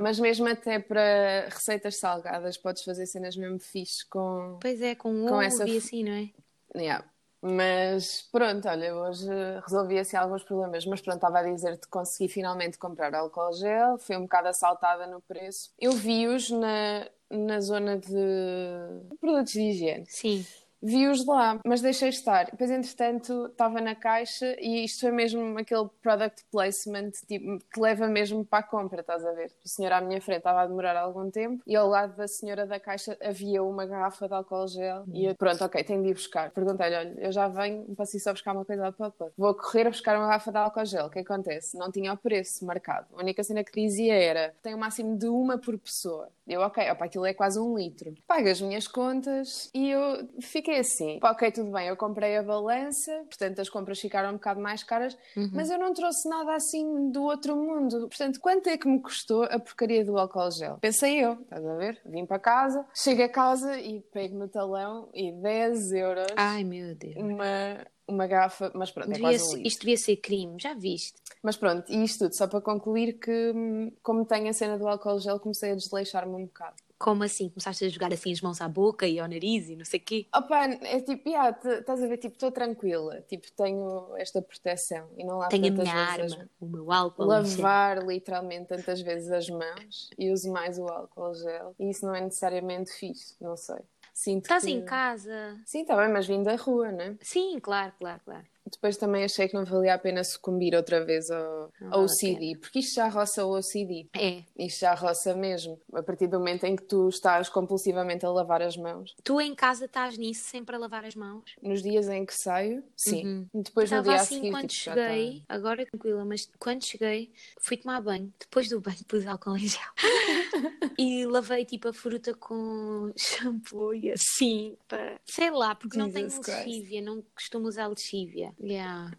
Mas 0.00 0.18
mesmo 0.18 0.48
até 0.48 0.78
para 0.78 1.48
receitas 1.50 1.96
salgadas, 1.96 2.56
podes 2.56 2.82
fazer 2.82 3.06
cenas 3.06 3.36
mesmo 3.36 3.58
fixe 3.58 4.06
com, 4.08 4.58
Pois 4.60 4.80
é, 4.80 4.94
com, 4.94 5.26
Com 5.26 5.34
ovo 5.34 5.42
essa 5.42 5.68
e 5.68 5.76
assim, 5.76 6.04
não 6.04 6.12
é? 6.12 6.30
Yeah. 6.76 7.04
Mas 7.42 8.28
pronto, 8.30 8.68
olha, 8.68 8.94
hoje 8.94 9.26
resolvi 9.62 9.98
assim 9.98 10.16
alguns 10.16 10.42
problemas, 10.42 10.84
mas 10.84 11.00
pronto, 11.00 11.16
estava 11.16 11.38
a 11.38 11.42
dizer-te 11.42 11.82
que 11.82 11.88
consegui 11.88 12.30
finalmente 12.30 12.76
comprar 12.76 13.14
álcool 13.14 13.52
gel, 13.54 13.96
fui 13.98 14.16
um 14.16 14.22
bocado 14.22 14.48
assaltada 14.48 15.06
no 15.06 15.22
preço. 15.22 15.70
Eu 15.78 15.92
vi-os 15.92 16.50
na, 16.50 17.08
na 17.30 17.60
zona 17.60 17.96
de 17.96 19.16
produtos 19.18 19.52
de 19.52 19.60
higiene. 19.62 20.04
Sim. 20.06 20.44
Vi-os 20.82 21.24
lá, 21.26 21.58
mas 21.66 21.80
deixei 21.80 22.08
estar. 22.08 22.46
Depois, 22.46 22.70
entretanto, 22.70 23.46
estava 23.46 23.80
na 23.80 23.94
caixa 23.94 24.56
e 24.58 24.84
isto 24.84 25.06
é 25.06 25.12
mesmo 25.12 25.58
aquele 25.58 25.88
product 26.02 26.44
placement 26.50 27.10
tipo, 27.26 27.58
que 27.72 27.80
leva 27.80 28.06
mesmo 28.08 28.44
para 28.44 28.60
a 28.60 28.62
compra, 28.62 29.00
estás 29.00 29.24
a 29.24 29.32
ver? 29.32 29.52
A 29.64 29.68
senhora 29.68 29.98
à 29.98 30.00
minha 30.00 30.20
frente 30.20 30.38
estava 30.38 30.62
a 30.62 30.66
demorar 30.66 30.96
algum 30.96 31.30
tempo 31.30 31.62
e 31.66 31.76
ao 31.76 31.88
lado 31.88 32.16
da 32.16 32.26
senhora 32.26 32.66
da 32.66 32.80
caixa 32.80 33.16
havia 33.22 33.62
uma 33.62 33.86
garrafa 33.86 34.26
de 34.26 34.34
álcool 34.34 34.66
gel 34.68 35.04
e 35.12 35.26
eu, 35.26 35.34
pronto, 35.34 35.64
ok, 35.64 35.82
tenho 35.84 36.02
de 36.02 36.10
ir 36.10 36.14
buscar. 36.14 36.50
Perguntei-lhe, 36.50 36.96
olha, 36.96 37.14
eu 37.18 37.32
já 37.32 37.48
venho, 37.48 37.84
posso 37.94 38.16
ir 38.16 38.20
só 38.20 38.32
buscar 38.32 38.52
uma 38.52 38.64
coisa 38.64 38.82
lá 38.82 38.92
para 38.92 39.10
pôr. 39.10 39.32
Vou 39.36 39.54
correr 39.54 39.86
a 39.86 39.90
buscar 39.90 40.16
uma 40.16 40.26
garrafa 40.26 40.50
de 40.50 40.58
álcool 40.58 40.84
gel. 40.84 41.06
O 41.06 41.10
que 41.10 41.18
acontece? 41.18 41.76
Não 41.76 41.90
tinha 41.90 42.12
o 42.12 42.16
preço 42.16 42.64
marcado. 42.64 43.06
A 43.14 43.20
única 43.20 43.42
cena 43.42 43.62
que 43.62 43.72
dizia 43.72 44.14
era, 44.14 44.54
tem 44.62 44.74
o 44.74 44.78
máximo 44.78 45.16
de 45.16 45.26
uma 45.26 45.58
por 45.58 45.78
pessoa. 45.78 46.28
Eu, 46.46 46.62
ok, 46.62 46.90
opa, 46.90 47.04
aquilo 47.04 47.26
é 47.26 47.32
quase 47.32 47.60
um 47.60 47.76
litro. 47.76 48.12
Pago 48.26 48.48
as 48.48 48.60
minhas 48.60 48.88
contas 48.88 49.70
e 49.72 49.90
eu 49.90 50.28
fiquei 50.40 50.69
assim. 50.78 51.18
Pá, 51.20 51.32
ok, 51.32 51.50
tudo 51.52 51.70
bem, 51.70 51.88
eu 51.88 51.96
comprei 51.96 52.36
a 52.36 52.42
balança, 52.42 53.12
portanto 53.26 53.60
as 53.60 53.68
compras 53.68 53.98
ficaram 54.00 54.30
um 54.30 54.34
bocado 54.34 54.60
mais 54.60 54.82
caras, 54.82 55.16
mas 55.52 55.70
eu 55.70 55.78
não 55.78 55.92
trouxe 55.92 56.28
nada 56.28 56.54
assim 56.54 57.10
do 57.10 57.22
outro 57.22 57.56
mundo. 57.56 58.08
Portanto, 58.08 58.40
quanto 58.40 58.68
é 58.68 58.76
que 58.78 58.88
me 58.88 59.00
custou 59.00 59.44
a 59.44 59.58
porcaria 59.58 60.04
do 60.04 60.18
álcool 60.18 60.50
gel? 60.50 60.78
Pensei 60.80 61.24
eu, 61.24 61.32
estás 61.34 61.64
a 61.66 61.74
ver? 61.76 62.00
Vim 62.04 62.26
para 62.26 62.38
casa, 62.38 62.84
chego 62.94 63.22
a 63.22 63.28
casa 63.28 63.78
e 63.80 64.00
pego 64.12 64.36
no 64.38 64.48
talão 64.48 65.08
e 65.14 65.32
10 65.32 65.92
euros 65.92 66.26
Ai, 66.36 66.64
meu 66.64 66.94
Deus. 66.94 67.14
uma, 67.16 67.86
uma 68.06 68.26
garrafa, 68.26 68.70
mas 68.74 68.90
pronto, 68.90 69.10
é 69.10 69.14
Devia 69.14 69.28
quase 69.28 69.44
um 69.44 69.48
litro. 69.56 69.66
isto 69.68 69.80
devia 69.80 69.96
ser 69.96 70.16
crime, 70.16 70.56
já 70.58 70.74
viste? 70.74 71.14
Mas 71.42 71.56
pronto, 71.56 71.90
e 71.90 72.04
isto 72.04 72.24
tudo 72.24 72.34
só 72.36 72.46
para 72.46 72.60
concluir 72.60 73.14
que, 73.14 73.52
hum, 73.54 73.92
como 74.02 74.24
tenho 74.26 74.48
a 74.48 74.52
cena 74.52 74.76
do 74.78 74.86
álcool 74.88 75.18
gel, 75.20 75.38
comecei 75.40 75.72
a 75.72 75.74
desleixar-me 75.74 76.34
um 76.34 76.44
bocado. 76.46 76.76
Como 77.00 77.24
assim? 77.24 77.48
Começaste 77.48 77.82
a 77.86 77.88
jogar 77.88 78.12
assim 78.12 78.30
as 78.30 78.42
mãos 78.42 78.60
à 78.60 78.68
boca 78.68 79.08
e 79.08 79.18
ao 79.18 79.26
nariz 79.26 79.70
e 79.70 79.74
não 79.74 79.86
sei 79.86 79.98
o 79.98 80.02
quê? 80.02 80.26
Opa, 80.36 80.66
é 80.66 81.00
tipo, 81.00 81.26
yeah, 81.26 81.48
estás 81.50 82.02
a 82.02 82.06
ver, 82.06 82.18
tipo, 82.18 82.34
estou 82.34 82.52
tranquila, 82.52 83.22
tipo, 83.22 83.50
tenho 83.52 84.14
esta 84.18 84.42
proteção 84.42 85.08
e 85.16 85.24
não 85.24 85.38
lavo 85.38 85.50
Tenho 85.50 85.68
a 85.68 85.70
tantas 85.70 85.90
minha 85.90 86.06
vezes 86.06 86.32
arma, 86.32 86.44
as- 86.44 86.48
o 86.60 86.66
meu 86.66 86.92
álcool. 86.92 87.24
lavar 87.24 88.06
literalmente 88.06 88.66
tantas 88.66 89.00
vezes 89.00 89.30
as 89.32 89.48
mãos 89.48 90.10
e 90.18 90.30
uso 90.30 90.52
mais 90.52 90.78
o 90.78 90.86
álcool 90.88 91.32
gel 91.34 91.74
e 91.78 91.88
isso 91.88 92.04
não 92.04 92.14
é 92.14 92.20
necessariamente 92.20 92.92
fixe, 92.92 93.34
não 93.40 93.56
sei. 93.56 93.78
Sinto 94.12 94.42
Estás 94.44 94.64
que... 94.64 94.70
em 94.70 94.82
casa? 94.84 95.58
Sim, 95.64 95.80
está 95.80 95.96
bem, 95.96 96.12
mas 96.12 96.26
vim 96.26 96.42
da 96.42 96.54
rua, 96.56 96.92
né? 96.92 97.16
Sim, 97.22 97.58
claro, 97.58 97.94
claro, 97.98 98.20
claro. 98.26 98.46
Depois 98.70 98.96
também 98.96 99.24
achei 99.24 99.48
que 99.48 99.54
não 99.54 99.64
valia 99.64 99.94
a 99.94 99.98
pena 99.98 100.22
sucumbir 100.24 100.74
outra 100.74 101.04
vez 101.04 101.30
ao, 101.30 101.72
ao 101.90 102.00
a 102.00 102.04
OCD, 102.04 102.56
porque 102.60 102.80
isto 102.80 102.94
já 102.94 103.08
roça 103.08 103.44
o 103.44 103.56
OCD. 103.58 104.08
É. 104.16 104.42
Isto 104.58 104.80
já 104.80 104.94
roça 104.94 105.34
mesmo. 105.34 105.80
A 105.92 106.02
partir 106.02 106.26
do 106.26 106.38
momento 106.38 106.64
em 106.64 106.76
que 106.76 106.84
tu 106.84 107.08
estás 107.08 107.48
compulsivamente 107.48 108.24
a 108.24 108.30
lavar 108.30 108.62
as 108.62 108.76
mãos. 108.76 109.14
Tu 109.22 109.40
em 109.40 109.54
casa 109.54 109.84
estás 109.84 110.16
nisso 110.16 110.48
sempre 110.48 110.76
a 110.76 110.78
lavar 110.78 111.04
as 111.04 111.14
mãos? 111.14 111.44
Nos 111.62 111.82
dias 111.82 112.08
em 112.08 112.24
que 112.24 112.34
saio, 112.34 112.82
sim. 112.96 113.26
Uhum. 113.26 113.62
Depois 113.62 113.90
no 113.90 113.98
Estava 113.98 114.02
dia 114.02 114.12
a 114.12 114.22
assim 114.22 114.36
seguir, 114.36 114.50
quando 114.50 114.68
tipo, 114.68 114.84
tá- 114.84 114.94
cheguei, 114.94 115.42
agora 115.48 115.86
tranquila, 115.86 116.24
mas 116.24 116.50
quando 116.58 116.84
cheguei, 116.84 117.32
fui 117.60 117.76
tomar 117.76 118.00
banho. 118.00 118.32
Depois 118.38 118.68
do 118.68 118.80
banho 118.80 119.04
pus 119.06 119.26
álcool 119.26 119.56
em 119.56 119.66
gel. 119.66 119.80
e 120.98 121.24
lavei 121.26 121.64
tipo 121.64 121.88
a 121.88 121.92
fruta 121.92 122.34
com 122.34 123.12
shampoo 123.16 123.94
e 123.94 124.10
assim, 124.12 124.76
para... 124.88 125.20
sei 125.24 125.50
lá, 125.50 125.74
porque 125.74 125.98
não 125.98 126.10
tenho 126.10 126.28
Jesus 126.28 126.46
lexívia, 126.46 127.00
não 127.00 127.22
costumo 127.34 127.66
usar 127.68 127.86
lexívia. 127.88 128.54
Yeah. 128.62 129.10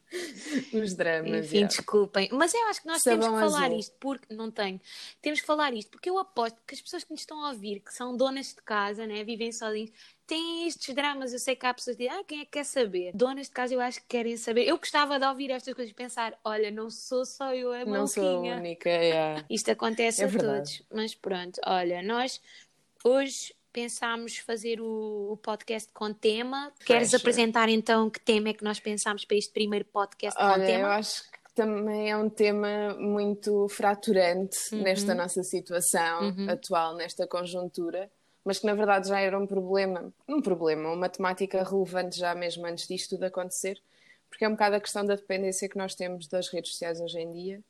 Os 0.72 0.94
dramas. 0.94 1.46
Enfim, 1.48 1.58
yeah. 1.58 1.68
desculpem. 1.76 2.30
Mas 2.32 2.54
eu 2.54 2.64
acho 2.68 2.82
que 2.82 2.88
nós 2.88 3.02
temos 3.02 3.26
Sabão 3.26 3.40
que 3.40 3.46
falar 3.52 3.66
azul. 3.66 3.80
isto, 3.80 3.96
porque 4.00 4.34
não 4.36 4.52
tenho. 4.52 4.80
Temos 5.20 5.42
que 5.42 5.48
falar 5.48 5.74
isto, 5.74 5.90
porque 5.90 6.10
eu 6.10 6.20
aposto 6.20 6.58
que 6.68 6.76
as 6.76 6.82
pessoas 6.82 7.04
que 7.04 7.12
nos 7.12 7.22
estão 7.22 7.44
a 7.44 7.50
ouvir, 7.50 7.80
que 7.80 7.92
são 7.94 8.16
donas 8.16 8.50
de 8.54 8.62
casa, 8.62 9.08
né, 9.08 9.24
vivem 9.24 9.52
sozinhos, 9.52 9.90
têm 10.28 10.68
estes 10.68 10.94
dramas. 10.94 11.34
Eu 11.34 11.40
sei 11.40 11.56
que 11.56 11.66
há 11.66 11.74
pessoas 11.74 11.96
que 11.98 12.04
dizem, 12.04 12.20
ah, 12.20 12.24
quem 12.24 12.42
é 12.42 12.46
que 12.46 12.52
quer 12.52 12.66
saber? 12.66 13.12
Donas 13.16 13.48
de 13.48 13.52
casa, 13.52 13.74
eu 13.74 13.82
acho 13.82 14.00
que 14.02 14.08
querem 14.10 14.38
saber. 14.38 14.68
Eu 14.68 14.78
gostava 14.78 15.18
de 15.20 15.26
ouvir 15.26 15.50
estas 15.50 15.74
coisas 15.74 15.92
e 15.92 15.96
pensar, 15.96 16.38
olha, 16.44 16.70
não 16.70 16.92
sou 16.92 17.26
só 17.26 17.54
eu, 17.56 17.72
a 17.74 17.84
Não 17.84 18.06
sou 18.06 18.24
a 18.24 18.28
maluquinha. 18.34 18.58
única. 18.58 18.90
yeah. 18.90 19.44
Isto 19.50 19.72
acontece 19.72 20.22
É 20.22 20.26
a 20.26 20.28
verdade. 20.28 20.78
todos. 20.78 20.84
Mas 20.94 21.16
pronto, 21.16 21.60
olha, 21.66 22.04
nós 22.04 22.40
hoje 23.04 23.56
pensámos 23.72 24.38
fazer 24.38 24.80
o, 24.82 25.32
o 25.34 25.38
podcast 25.38 25.92
com 25.94 26.14
tema. 26.14 26.72
Queres 26.86 27.10
Pressure. 27.10 27.18
apresentar 27.22 27.70
então 27.70 28.10
que 28.10 28.20
tema 28.20 28.50
é 28.50 28.54
que 28.54 28.64
nós 28.64 28.80
pensámos 28.80 29.26
para 29.26 29.38
este 29.38 29.52
primeiro 29.54 29.86
podcast 29.86 30.40
com 30.40 30.46
Olha, 30.46 30.62
eu 30.62 30.68
tema? 30.68 30.88
acho 30.96 31.24
que 31.32 31.40
também 31.56 32.10
é 32.12 32.18
um 32.18 32.30
tema 32.30 32.94
muito 32.98 33.68
fraturante 33.70 34.58
Uhum. 34.74 34.82
nesta 34.82 35.14
nossa 35.16 35.44
situação 35.44 36.34
atual, 36.50 36.96
nesta 36.96 37.28
conjuntura, 37.28 38.10
mas 38.44 38.60
que 38.60 38.66
na 38.66 38.74
verdade 38.74 39.08
já 39.10 39.20
era 39.20 39.38
um 39.38 39.46
problema, 39.46 40.14
um 40.28 40.42
problema, 40.42 40.92
uma 40.92 41.10
temática 41.10 41.64
relevante 41.64 42.18
já 42.18 42.34
mesmo 42.34 42.66
antes 42.66 42.88
disto 42.88 43.12
tudo 43.12 43.24
acontecer, 43.26 43.82
porque 44.30 44.46
é 44.46 44.48
um 44.48 44.52
bocado 44.54 44.76
a 44.78 44.80
questão 44.80 45.06
da 45.06 45.16
dependência 45.16 45.68
que 45.68 45.78
nós 45.78 45.94
temos 45.94 46.28
das 46.28 46.48
redes 46.48 46.72
sociais 46.72 47.00
hoje 47.02 47.20
em 47.20 47.32
dia 47.32 47.62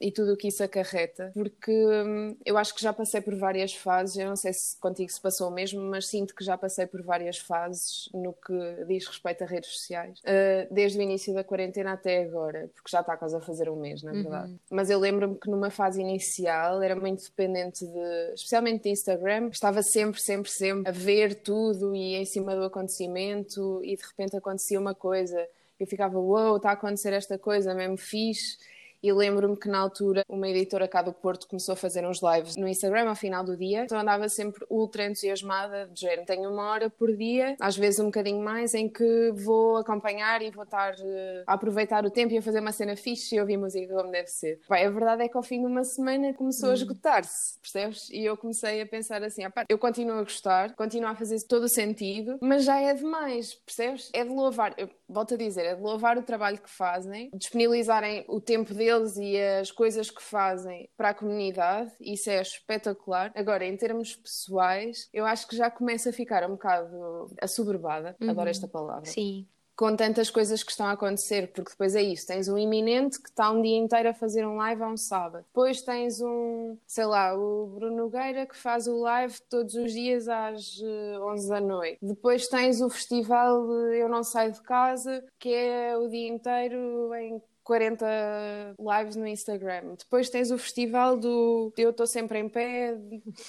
e 0.00 0.10
tudo 0.10 0.32
o 0.32 0.36
que 0.36 0.48
isso 0.48 0.62
acarreta, 0.62 1.30
porque 1.34 1.70
hum, 1.70 2.36
eu 2.44 2.56
acho 2.56 2.74
que 2.74 2.80
já 2.80 2.92
passei 2.92 3.20
por 3.20 3.34
várias 3.34 3.74
fases, 3.74 4.16
eu 4.16 4.26
não 4.26 4.36
sei 4.36 4.52
se 4.52 4.78
contigo 4.78 5.10
se 5.12 5.20
passou 5.20 5.48
o 5.48 5.50
mesmo, 5.50 5.80
mas 5.82 6.06
sinto 6.06 6.34
que 6.34 6.42
já 6.42 6.56
passei 6.56 6.86
por 6.86 7.02
várias 7.02 7.36
fases 7.36 8.08
no 8.14 8.32
que 8.32 8.84
diz 8.86 9.06
respeito 9.06 9.44
a 9.44 9.46
redes 9.46 9.70
sociais, 9.70 10.18
uh, 10.20 10.72
desde 10.72 10.98
o 10.98 11.02
início 11.02 11.34
da 11.34 11.44
quarentena 11.44 11.92
até 11.92 12.22
agora, 12.22 12.70
porque 12.74 12.90
já 12.90 13.00
está 13.00 13.16
quase 13.16 13.36
a 13.36 13.40
fazer 13.40 13.68
um 13.68 13.76
mês, 13.76 14.02
na 14.02 14.12
verdade. 14.12 14.52
Uhum. 14.52 14.58
Mas 14.70 14.88
eu 14.88 14.98
lembro-me 14.98 15.36
que 15.36 15.50
numa 15.50 15.70
fase 15.70 16.00
inicial 16.00 16.82
era 16.82 16.96
muito 16.96 17.22
dependente 17.22 17.86
de, 17.86 18.34
especialmente 18.34 18.84
de 18.84 18.90
Instagram, 18.90 19.48
estava 19.52 19.82
sempre, 19.82 20.20
sempre, 20.20 20.50
sempre 20.50 20.88
a 20.88 20.92
ver 20.92 21.34
tudo 21.34 21.94
e 21.94 22.14
em 22.14 22.24
cima 22.24 22.56
do 22.56 22.64
acontecimento 22.64 23.80
e 23.84 23.96
de 23.96 24.02
repente 24.02 24.36
acontecia 24.36 24.80
uma 24.80 24.94
coisa 24.94 25.46
eu 25.78 25.86
ficava, 25.86 26.18
uau, 26.18 26.48
wow, 26.48 26.56
está 26.56 26.68
a 26.68 26.72
acontecer 26.74 27.14
esta 27.14 27.38
coisa, 27.38 27.74
mesmo 27.74 27.96
fixe. 27.96 28.58
E 29.02 29.12
lembro-me 29.12 29.56
que 29.56 29.68
na 29.68 29.78
altura 29.78 30.24
uma 30.28 30.48
editora 30.48 30.86
cá 30.86 31.00
do 31.00 31.12
Porto 31.12 31.48
começou 31.48 31.72
a 31.72 31.76
fazer 31.76 32.06
uns 32.06 32.20
lives 32.22 32.56
no 32.56 32.68
Instagram 32.68 33.08
ao 33.08 33.14
final 33.14 33.42
do 33.42 33.56
dia. 33.56 33.84
Então 33.84 33.98
andava 33.98 34.28
sempre 34.28 34.64
ultra 34.68 35.06
entusiasmada, 35.06 35.86
de 35.86 36.02
género. 36.02 36.26
Tenho 36.26 36.50
uma 36.50 36.70
hora 36.70 36.90
por 36.90 37.14
dia, 37.16 37.56
às 37.60 37.76
vezes 37.76 38.00
um 38.00 38.06
bocadinho 38.06 38.42
mais, 38.42 38.74
em 38.74 38.88
que 38.88 39.32
vou 39.32 39.78
acompanhar 39.78 40.42
e 40.42 40.50
vou 40.50 40.64
estar 40.64 40.94
uh, 40.94 41.44
a 41.46 41.54
aproveitar 41.54 42.04
o 42.04 42.10
tempo 42.10 42.34
e 42.34 42.38
a 42.38 42.42
fazer 42.42 42.60
uma 42.60 42.72
cena 42.72 42.94
fixe 42.94 43.36
e 43.36 43.40
ouvir 43.40 43.56
música 43.56 43.94
como 43.94 44.10
deve 44.10 44.28
ser. 44.28 44.60
A 44.68 44.90
verdade 44.90 45.22
é 45.24 45.28
que 45.28 45.36
ao 45.36 45.42
fim 45.42 45.60
de 45.60 45.66
uma 45.66 45.84
semana 45.84 46.34
começou 46.34 46.68
hum. 46.68 46.72
a 46.72 46.74
esgotar-se, 46.74 47.58
percebes? 47.60 48.10
E 48.10 48.24
eu 48.24 48.36
comecei 48.36 48.82
a 48.82 48.86
pensar 48.86 49.22
assim: 49.22 49.44
ah, 49.44 49.50
pá, 49.50 49.64
eu 49.68 49.78
continuo 49.78 50.18
a 50.18 50.22
gostar, 50.22 50.74
continuo 50.74 51.08
a 51.08 51.14
fazer 51.14 51.40
todo 51.48 51.64
o 51.64 51.68
sentido, 51.68 52.38
mas 52.40 52.64
já 52.64 52.78
é 52.80 52.92
demais, 52.92 53.54
percebes? 53.54 54.10
É 54.12 54.24
de 54.24 54.30
louvar, 54.30 54.74
eu 54.76 54.90
volto 55.08 55.34
a 55.34 55.36
dizer, 55.36 55.64
é 55.64 55.74
de 55.74 55.82
louvar 55.82 56.18
o 56.18 56.22
trabalho 56.22 56.58
que 56.58 56.70
fazem, 56.70 57.30
disponibilizarem 57.34 58.24
o 58.28 58.40
tempo 58.40 58.74
deles 58.74 58.89
deles 58.90 59.16
e 59.16 59.36
as 59.38 59.70
coisas 59.70 60.10
que 60.10 60.22
fazem 60.22 60.88
para 60.96 61.10
a 61.10 61.14
comunidade, 61.14 61.92
isso 62.00 62.28
é 62.28 62.40
espetacular. 62.40 63.30
Agora, 63.34 63.64
em 63.64 63.76
termos 63.76 64.16
pessoais, 64.16 65.08
eu 65.12 65.24
acho 65.24 65.46
que 65.46 65.56
já 65.56 65.70
começa 65.70 66.10
a 66.10 66.12
ficar 66.12 66.44
um 66.44 66.52
bocado 66.52 67.30
assoberbada, 67.40 68.16
uhum. 68.20 68.30
adoro 68.30 68.50
esta 68.50 68.68
palavra. 68.68 69.06
Sim 69.06 69.46
com 69.80 69.96
tantas 69.96 70.28
coisas 70.28 70.62
que 70.62 70.70
estão 70.70 70.84
a 70.84 70.92
acontecer, 70.92 71.52
porque 71.54 71.70
depois 71.70 71.96
é 71.96 72.02
isso, 72.02 72.26
tens 72.26 72.48
um 72.48 72.58
iminente 72.58 73.18
que 73.18 73.30
está 73.30 73.50
um 73.50 73.62
dia 73.62 73.78
inteiro 73.78 74.10
a 74.10 74.12
fazer 74.12 74.46
um 74.46 74.56
live 74.56 74.82
a 74.82 74.88
um 74.88 74.96
sábado. 74.98 75.42
Depois 75.46 75.80
tens 75.80 76.20
um, 76.20 76.76
sei 76.86 77.06
lá, 77.06 77.34
o 77.34 77.66
Bruno 77.68 77.96
Nogueira 77.96 78.44
que 78.44 78.54
faz 78.54 78.86
o 78.86 79.00
live 79.00 79.40
todos 79.48 79.74
os 79.74 79.90
dias 79.90 80.28
às 80.28 80.78
11 80.82 81.46
eh, 81.46 81.48
da 81.48 81.60
noite. 81.62 81.98
Depois 82.02 82.46
tens 82.46 82.82
o 82.82 82.90
festival 82.90 83.72
Eu 83.90 84.06
Não 84.06 84.22
Saio 84.22 84.52
de 84.52 84.60
Casa, 84.60 85.24
que 85.38 85.48
é 85.48 85.96
o 85.96 86.08
dia 86.10 86.28
inteiro 86.28 87.14
em 87.14 87.40
40 87.70 88.74
lives 88.80 89.14
no 89.14 89.28
Instagram. 89.28 89.94
Depois 89.96 90.28
tens 90.28 90.50
o 90.50 90.58
festival 90.58 91.16
do 91.16 91.72
Eu 91.76 91.90
Estou 91.90 92.04
Sempre 92.04 92.40
em 92.40 92.48
Pé, 92.48 92.98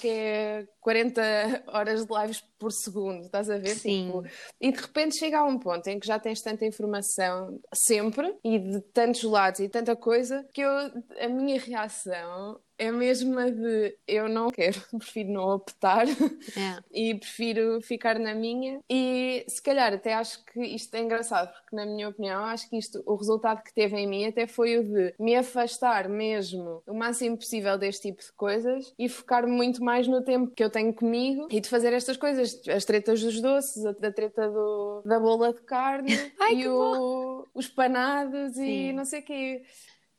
que 0.00 0.08
é 0.08 0.68
40 0.80 1.64
horas 1.66 2.06
de 2.06 2.20
lives 2.20 2.40
por 2.56 2.70
segundo, 2.70 3.24
estás 3.24 3.50
a 3.50 3.58
ver? 3.58 3.74
Sim. 3.74 4.06
Tipo, 4.06 4.24
e 4.60 4.70
de 4.70 4.80
repente 4.80 5.16
chega 5.16 5.40
a 5.40 5.44
um 5.44 5.58
ponto 5.58 5.88
em 5.88 5.98
que 5.98 6.06
já 6.06 6.20
tens 6.20 6.40
tanta 6.40 6.64
informação 6.64 7.60
sempre 7.74 8.32
e 8.44 8.60
de 8.60 8.80
tantos 8.92 9.24
lados 9.24 9.58
e 9.58 9.68
tanta 9.68 9.96
coisa 9.96 10.46
que 10.54 10.60
eu, 10.60 10.70
a 10.70 11.28
minha 11.28 11.58
reação 11.58 12.60
é 12.78 12.90
mesmo 12.90 13.38
a 13.38 13.50
de 13.50 13.96
eu 14.06 14.28
não 14.28 14.48
quero, 14.48 14.80
prefiro 14.98 15.30
não 15.30 15.54
optar 15.54 16.06
é. 16.08 16.12
e 16.92 17.14
prefiro 17.14 17.80
ficar 17.80 18.18
na 18.18 18.34
minha. 18.34 18.80
E 18.88 19.44
se 19.48 19.62
calhar 19.62 19.92
até 19.92 20.14
acho 20.14 20.44
que 20.46 20.60
isto 20.60 20.94
é 20.94 21.00
engraçado, 21.00 21.52
porque 21.52 21.76
na 21.76 21.86
minha 21.86 22.08
opinião, 22.08 22.44
acho 22.44 22.68
que 22.68 22.76
isto, 22.76 23.02
o 23.06 23.14
resultado 23.14 23.62
que 23.62 23.72
teve 23.72 23.96
em 23.96 24.06
mim 24.06 24.26
até 24.26 24.46
foi 24.46 24.78
o 24.78 24.84
de 24.84 25.14
me 25.18 25.36
afastar 25.36 26.08
mesmo 26.08 26.82
o 26.86 26.94
máximo 26.94 27.36
possível 27.36 27.78
deste 27.78 28.10
tipo 28.10 28.22
de 28.22 28.32
coisas 28.32 28.92
e 28.98 29.08
focar 29.08 29.46
muito 29.46 29.82
mais 29.82 30.06
no 30.06 30.22
tempo 30.22 30.52
que 30.54 30.62
eu 30.62 30.70
tenho 30.70 30.92
comigo 30.92 31.48
e 31.50 31.60
de 31.60 31.68
fazer 31.68 31.92
estas 31.92 32.16
coisas, 32.16 32.60
as 32.68 32.84
tretas 32.84 33.22
dos 33.22 33.40
doces, 33.40 33.84
a, 33.84 33.90
a 33.90 34.12
treta 34.12 34.48
do, 34.48 35.02
da 35.04 35.18
bola 35.18 35.52
de 35.52 35.60
carne 35.62 36.12
Ai, 36.40 36.54
e 36.54 36.68
o, 36.68 37.46
os 37.54 37.68
panados 37.68 38.54
Sim. 38.54 38.88
e 38.88 38.92
não 38.92 39.04
sei 39.04 39.20
o 39.20 39.24
quê. 39.24 39.62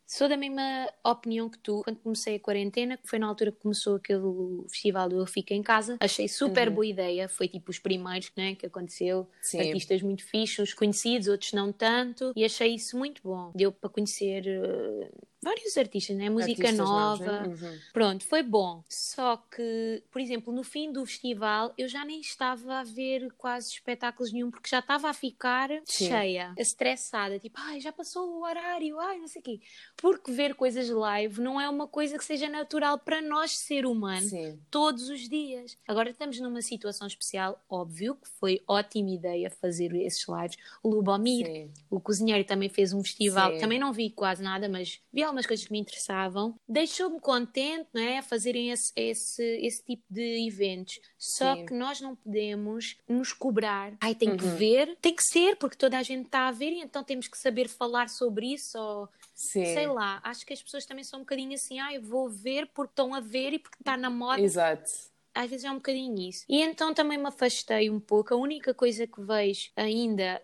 Sou 0.06 0.28
da 0.28 0.36
mesma 0.36 0.88
opinião 1.04 1.48
que 1.48 1.58
tu. 1.58 1.82
Quando 1.82 1.98
comecei 1.98 2.36
a 2.36 2.40
quarentena, 2.40 2.96
que 2.96 3.08
foi 3.08 3.18
na 3.18 3.26
altura 3.26 3.50
que 3.50 3.60
começou 3.60 3.96
aquele 3.96 4.20
festival 4.68 5.08
do 5.08 5.18
Eu 5.18 5.26
Fico 5.26 5.52
em 5.52 5.62
Casa, 5.62 5.96
achei 6.00 6.28
super 6.28 6.68
uhum. 6.68 6.74
boa 6.74 6.86
ideia. 6.86 7.28
Foi 7.28 7.48
tipo 7.48 7.70
os 7.70 7.78
primeiros 7.78 8.30
né, 8.36 8.54
que 8.54 8.66
aconteceu. 8.66 9.26
Sim. 9.40 9.60
Artistas 9.60 10.02
muito 10.02 10.24
fixos, 10.24 10.74
conhecidos, 10.74 11.28
outros 11.28 11.52
não 11.52 11.72
tanto. 11.72 12.32
E 12.36 12.44
achei 12.44 12.74
isso 12.74 12.98
muito 12.98 13.22
bom. 13.22 13.50
Deu 13.54 13.72
para 13.72 13.90
conhecer. 13.90 14.44
Uh 14.46 15.33
vários 15.44 15.76
artistas, 15.76 16.16
né? 16.16 16.30
Música 16.30 16.68
artistas 16.68 16.76
nova. 16.76 17.42
Novos, 17.42 17.60
né? 17.60 17.68
uhum. 17.70 17.78
Pronto, 17.92 18.24
foi 18.24 18.42
bom. 18.42 18.82
Só 18.88 19.36
que, 19.36 20.02
por 20.10 20.20
exemplo, 20.20 20.52
no 20.52 20.64
fim 20.64 20.90
do 20.90 21.04
festival 21.04 21.72
eu 21.76 21.88
já 21.88 22.04
nem 22.04 22.20
estava 22.20 22.80
a 22.80 22.84
ver 22.84 23.30
quase 23.36 23.70
espetáculos 23.70 24.32
nenhum 24.32 24.50
porque 24.50 24.68
já 24.68 24.78
estava 24.78 25.08
a 25.08 25.12
ficar 25.12 25.70
Sim. 25.84 26.08
cheia, 26.08 26.54
estressada, 26.56 27.38
tipo, 27.38 27.58
ai, 27.60 27.80
já 27.80 27.92
passou 27.92 28.28
o 28.28 28.42
horário, 28.42 28.98
ai, 28.98 29.18
não 29.18 29.28
sei 29.28 29.40
o 29.40 29.44
quê. 29.44 29.60
Porque 29.96 30.32
ver 30.32 30.54
coisas 30.54 30.88
live 30.88 31.40
não 31.40 31.60
é 31.60 31.68
uma 31.68 31.86
coisa 31.86 32.16
que 32.16 32.24
seja 32.24 32.48
natural 32.48 32.98
para 32.98 33.20
nós, 33.20 33.56
ser 33.56 33.86
humano, 33.86 34.26
Sim. 34.26 34.58
todos 34.70 35.08
os 35.08 35.28
dias. 35.28 35.76
Agora 35.86 36.10
estamos 36.10 36.40
numa 36.40 36.62
situação 36.62 37.06
especial, 37.06 37.62
óbvio 37.68 38.14
que 38.16 38.28
foi 38.40 38.62
ótima 38.66 39.10
ideia 39.10 39.50
fazer 39.50 39.94
esses 39.94 40.26
lives. 40.26 40.56
O 40.82 40.88
Lubomir, 40.88 41.46
Sim. 41.46 41.70
o 41.90 42.00
cozinheiro, 42.00 42.44
também 42.44 42.68
fez 42.68 42.92
um 42.92 43.02
festival, 43.02 43.58
também 43.58 43.78
não 43.78 43.92
vi 43.92 44.10
quase 44.10 44.42
nada, 44.42 44.68
mas 44.68 45.00
vi 45.12 45.22
algumas 45.34 45.46
coisas 45.46 45.66
que 45.66 45.72
me 45.72 45.80
interessavam. 45.80 46.54
Deixou-me 46.68 47.20
contente, 47.20 47.88
não 47.92 48.02
é? 48.02 48.22
Fazerem 48.22 48.70
esse, 48.70 48.92
esse, 48.96 49.42
esse 49.42 49.84
tipo 49.84 50.02
de 50.08 50.46
eventos. 50.46 51.00
Só 51.18 51.54
Sim. 51.54 51.66
que 51.66 51.74
nós 51.74 52.00
não 52.00 52.14
podemos 52.14 52.96
nos 53.08 53.32
cobrar. 53.32 53.94
Ai, 54.00 54.14
tem 54.14 54.30
uhum. 54.30 54.36
que 54.36 54.46
ver, 54.46 54.96
tem 55.00 55.14
que 55.14 55.22
ser, 55.22 55.56
porque 55.56 55.76
toda 55.76 55.98
a 55.98 56.02
gente 56.02 56.26
está 56.26 56.48
a 56.48 56.52
ver 56.52 56.70
e 56.70 56.80
então 56.80 57.02
temos 57.02 57.28
que 57.28 57.36
saber 57.36 57.68
falar 57.68 58.08
sobre 58.08 58.54
isso 58.54 58.78
ou. 58.78 59.08
Sim. 59.34 59.64
Sei 59.64 59.86
lá, 59.86 60.20
acho 60.22 60.46
que 60.46 60.52
as 60.52 60.62
pessoas 60.62 60.86
também 60.86 61.02
são 61.02 61.18
um 61.18 61.22
bocadinho 61.22 61.54
assim, 61.54 61.80
ah, 61.80 61.92
eu 61.92 62.02
vou 62.02 62.30
ver 62.30 62.70
porque 62.72 62.92
estão 62.92 63.12
a 63.12 63.20
ver 63.20 63.52
e 63.52 63.58
porque 63.58 63.78
está 63.80 63.96
na 63.96 64.08
moda. 64.08 64.40
Exato 64.40 65.13
às 65.34 65.50
vezes 65.50 65.64
é 65.64 65.70
um 65.70 65.76
bocadinho 65.76 66.16
isso. 66.28 66.44
E 66.48 66.62
então 66.62 66.94
também 66.94 67.18
me 67.18 67.26
afastei 67.26 67.90
um 67.90 67.98
pouco. 67.98 68.32
A 68.32 68.36
única 68.36 68.72
coisa 68.72 69.06
que 69.06 69.20
vejo 69.20 69.70
ainda 69.76 70.40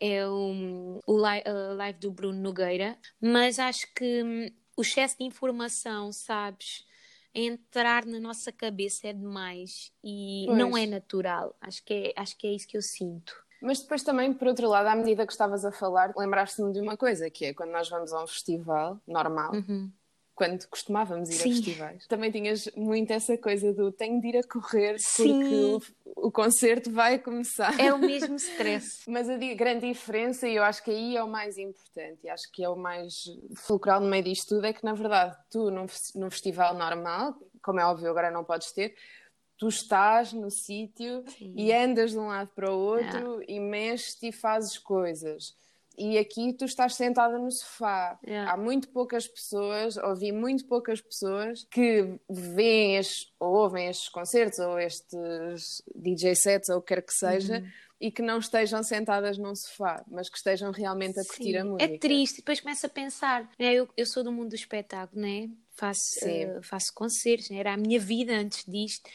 é 0.00 0.26
um, 0.28 1.00
o 1.06 1.16
li 1.16 1.42
uh, 1.46 1.76
live 1.76 1.98
do 2.00 2.10
Bruno 2.10 2.40
Nogueira, 2.40 2.98
mas 3.20 3.58
acho 3.58 3.86
que 3.94 4.22
um, 4.22 4.50
o 4.76 4.82
excesso 4.82 5.18
de 5.18 5.24
informação, 5.24 6.12
sabes? 6.12 6.84
Entrar 7.34 8.04
na 8.04 8.18
nossa 8.18 8.52
cabeça 8.52 9.08
é 9.08 9.12
demais 9.12 9.92
e 10.02 10.44
pois. 10.46 10.58
não 10.58 10.76
é 10.76 10.86
natural. 10.86 11.56
Acho 11.60 11.84
que 11.84 11.94
é, 11.94 12.20
acho 12.20 12.36
que 12.36 12.46
é 12.46 12.52
isso 12.52 12.66
que 12.66 12.76
eu 12.76 12.82
sinto. 12.82 13.44
Mas 13.62 13.80
depois 13.80 14.02
também, 14.02 14.32
por 14.32 14.48
outro 14.48 14.68
lado, 14.68 14.88
à 14.88 14.94
medida 14.94 15.26
que 15.26 15.32
estavas 15.32 15.64
a 15.64 15.72
falar, 15.72 16.12
lembraste-me 16.16 16.72
de 16.72 16.80
uma 16.80 16.96
coisa, 16.96 17.30
que 17.30 17.46
é 17.46 17.54
quando 17.54 17.70
nós 17.70 17.88
vamos 17.88 18.12
a 18.12 18.22
um 18.22 18.26
festival 18.26 19.00
normal, 19.06 19.54
uhum 19.54 19.90
quando 20.34 20.66
costumávamos 20.68 21.30
ir 21.30 21.34
Sim. 21.34 21.50
a 21.50 21.54
festivais. 21.54 22.06
Também 22.06 22.30
tinhas 22.30 22.68
muito 22.76 23.12
essa 23.12 23.38
coisa 23.38 23.72
do 23.72 23.92
tenho 23.92 24.20
de 24.20 24.28
ir 24.28 24.36
a 24.38 24.42
correr 24.42 24.96
porque 25.16 25.54
o, 26.14 26.26
o, 26.26 26.32
concerto 26.32 26.90
vai 26.90 27.18
começar. 27.18 27.78
É 27.78 27.92
o 27.94 27.98
mesmo 28.00 28.34
stress. 28.36 29.08
Mas 29.08 29.28
a 29.28 29.36
grande 29.36 29.86
diferença, 29.86 30.48
e 30.48 30.56
eu 30.56 30.64
acho 30.64 30.82
que 30.82 30.90
aí 30.90 31.16
é 31.16 31.22
o 31.22 31.28
mais 31.28 31.56
importante, 31.56 32.20
e 32.24 32.28
acho 32.28 32.50
que 32.52 32.64
é 32.64 32.68
o 32.68 32.76
mais 32.76 33.14
fulcral 33.54 34.00
no 34.00 34.08
meio 34.08 34.24
disto 34.24 34.56
tudo, 34.56 34.66
é 34.66 34.72
que 34.72 34.84
na 34.84 34.92
verdade 34.92 35.36
tu 35.50 35.70
num, 35.70 35.86
num 36.16 36.30
festival 36.30 36.74
normal, 36.74 37.36
como 37.62 37.80
é 37.80 37.84
óbvio 37.84 38.10
agora 38.10 38.30
não 38.30 38.44
podes 38.44 38.72
ter, 38.72 38.94
tu 39.56 39.68
estás 39.68 40.32
no 40.32 40.50
sítio 40.50 41.24
e 41.40 41.72
andas 41.72 42.10
de 42.10 42.18
um 42.18 42.26
lado 42.26 42.50
para 42.54 42.70
o 42.72 42.78
outro 42.78 43.40
é. 43.42 43.44
e 43.48 43.60
mexes-te 43.60 44.28
e 44.28 44.32
fazes 44.32 44.78
coisas 44.78 45.54
e 45.96 46.18
aqui 46.18 46.52
tu 46.52 46.64
estás 46.64 46.94
sentada 46.94 47.38
no 47.38 47.50
sofá. 47.50 48.18
Yeah. 48.26 48.52
Há 48.52 48.56
muito 48.56 48.88
poucas 48.88 49.26
pessoas, 49.26 49.96
ouvi 49.96 50.32
muito 50.32 50.66
poucas 50.66 51.00
pessoas 51.00 51.66
que 51.70 52.18
veem 52.28 52.96
estes, 52.96 53.32
ou 53.38 53.54
ouvem 53.54 53.88
estes 53.88 54.08
concertos 54.08 54.58
ou 54.58 54.78
estes 54.78 55.82
DJ 55.94 56.34
sets 56.34 56.68
ou 56.68 56.78
o 56.78 56.82
que 56.82 56.94
quer 56.94 57.02
que 57.02 57.14
seja. 57.14 57.58
Uhum. 57.58 57.84
E 58.00 58.10
que 58.10 58.20
não 58.20 58.38
estejam 58.38 58.82
sentadas 58.82 59.38
num 59.38 59.54
sofá, 59.54 60.04
mas 60.08 60.28
que 60.28 60.36
estejam 60.36 60.70
realmente 60.72 61.18
a 61.18 61.24
curtir 61.24 61.52
Sim. 61.52 61.56
a 61.56 61.60
é 61.60 61.64
música. 61.64 61.84
É 61.84 61.98
triste, 61.98 62.36
depois 62.38 62.60
começa 62.60 62.86
a 62.86 62.90
pensar. 62.90 63.48
Né? 63.58 63.72
Eu, 63.72 63.88
eu 63.96 64.04
sou 64.04 64.22
do 64.22 64.32
mundo 64.32 64.50
do 64.50 64.56
espetáculo, 64.56 65.22
né? 65.22 65.48
faço, 65.74 66.24
uh, 66.24 66.62
faço 66.62 66.92
concertos, 66.94 67.50
né? 67.50 67.58
era 67.58 67.74
a 67.74 67.76
minha 67.76 68.00
vida 68.00 68.32
antes 68.32 68.64
disto. 68.66 69.08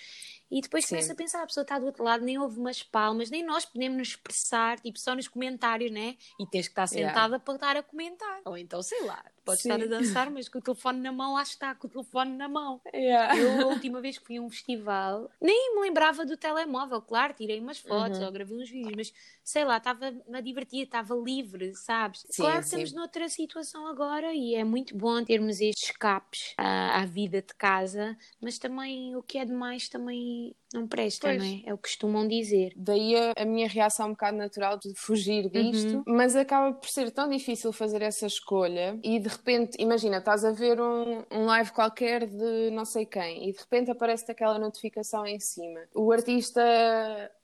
E 0.51 0.62
depois 0.62 0.86
Sim. 0.86 0.96
começa 0.96 1.13
a 1.13 1.15
pensar, 1.15 1.44
a 1.44 1.48
pessoa 1.48 1.62
está 1.62 1.77
do 1.77 1.86
outro 1.86 2.03
lado, 2.03 2.25
nem 2.25 2.38
houve 2.39 2.60
umas 2.60 2.82
palmas, 2.82 3.29
nem 3.29 3.44
nós 3.44 3.65
podemos 3.65 3.98
nos 3.98 4.08
expressar, 4.10 4.79
tipo, 4.79 5.00
só 5.00 5.13
nos 5.13 5.27
comentários, 5.27 5.91
né? 5.91 6.15
E 6.39 6.46
tens 6.48 6.68
que 6.68 6.72
estar 6.72 6.88
sentada 6.88 7.36
yeah. 7.36 7.39
para 7.39 7.56
estar 7.56 7.77
a 7.77 7.84
comentar. 7.84 8.41
Ou 8.46 8.58
então, 8.58 8.82
sei 8.82 9.03
lá, 9.03 9.24
Pode 9.50 9.62
Sim. 9.62 9.62
estar 9.62 9.82
a 9.82 9.88
dançar, 9.88 10.29
mas 10.29 10.48
com 10.48 10.60
o 10.60 10.62
telefone 10.62 11.00
na 11.01 11.12
mão, 11.12 11.34
lá 11.34 11.41
está, 11.44 11.74
com 11.74 11.88
o 11.88 11.89
telefone 11.89 12.36
na 12.38 12.48
mão. 12.48 12.82
Yeah. 12.94 13.34
Eu, 13.34 13.63
a 13.63 13.68
última 13.68 14.01
vez 14.01 14.18
que 14.18 14.25
fui 14.25 14.38
a 14.38 14.41
um 14.41 14.50
festival, 14.50 15.29
nem 15.41 15.75
me 15.75 15.82
lembrava 15.82 16.25
do 16.25 16.36
telemóvel, 16.38 17.01
claro, 17.01 17.34
tirei 17.34 17.60
umas 17.60 17.77
fotos 17.79 18.20
Uhum. 18.20 18.25
ou 18.25 18.32
gravei 18.32 18.58
uns 18.58 18.70
vídeos, 18.70 18.96
mas 18.96 19.13
sei 19.44 19.63
lá, 19.65 19.77
estava 19.77 20.08
a 20.34 20.41
divertir, 20.41 20.84
estava 20.84 21.15
livre, 21.15 21.75
sabes? 21.75 22.25
Sim, 22.29 22.34
claro 22.36 22.60
que 22.62 22.65
sim. 22.65 22.65
estamos 22.65 22.94
noutra 22.94 23.29
situação 23.29 23.88
agora 23.88 24.34
e 24.34 24.56
é 24.56 24.63
muito 24.63 24.96
bom 24.98 25.24
termos 25.24 25.62
estes 25.62 25.89
escapes 25.89 26.53
à, 26.58 27.01
à 27.01 27.06
vida 27.06 27.41
de 27.41 27.53
casa, 27.56 28.18
mas 28.41 28.58
também 28.60 29.15
o 29.15 29.24
que 29.24 29.38
é 29.38 29.46
demais 29.46 29.88
também 29.89 30.56
não 30.74 30.88
presta, 30.88 31.28
Pois. 31.28 31.38
não 31.42 31.46
é? 31.50 31.62
É 31.66 31.74
o 31.74 31.78
que 31.78 31.90
costumam 31.90 32.28
dizer. 32.28 32.72
Daí 32.76 33.16
a, 33.16 33.34
a 33.38 33.46
minha 33.46 33.68
reação 33.68 34.08
um 34.08 34.12
bocado 34.12 34.38
natural 34.38 34.78
de 34.78 34.94
fugir 34.96 35.50
disto, 35.50 35.98
Uhum. 35.98 36.04
mas 36.08 36.36
acaba 36.36 36.74
por 36.74 36.88
ser 36.90 37.10
tão 37.12 37.30
difícil 37.30 37.72
fazer 37.74 38.02
essa 38.02 38.26
escolha 38.28 39.00
e 39.04 39.20
de 39.20 39.28
repente, 39.28 39.76
imagina, 39.80 40.18
estás 40.18 40.46
a 40.46 40.52
ver 40.52 40.80
um, 40.80 41.24
um 41.32 41.46
live 41.46 41.72
qualquer 41.72 42.28
de 42.28 42.70
não 42.72 42.86
sei 42.86 43.06
quem 43.06 43.50
e 43.50 43.52
de 43.54 43.60
repente 43.60 43.90
aparece 43.92 44.32
aquela 44.32 44.60
notificação 44.60 45.26
em 45.26 45.40
cima. 45.40 45.80
O 45.96 46.12
artista 46.12 46.62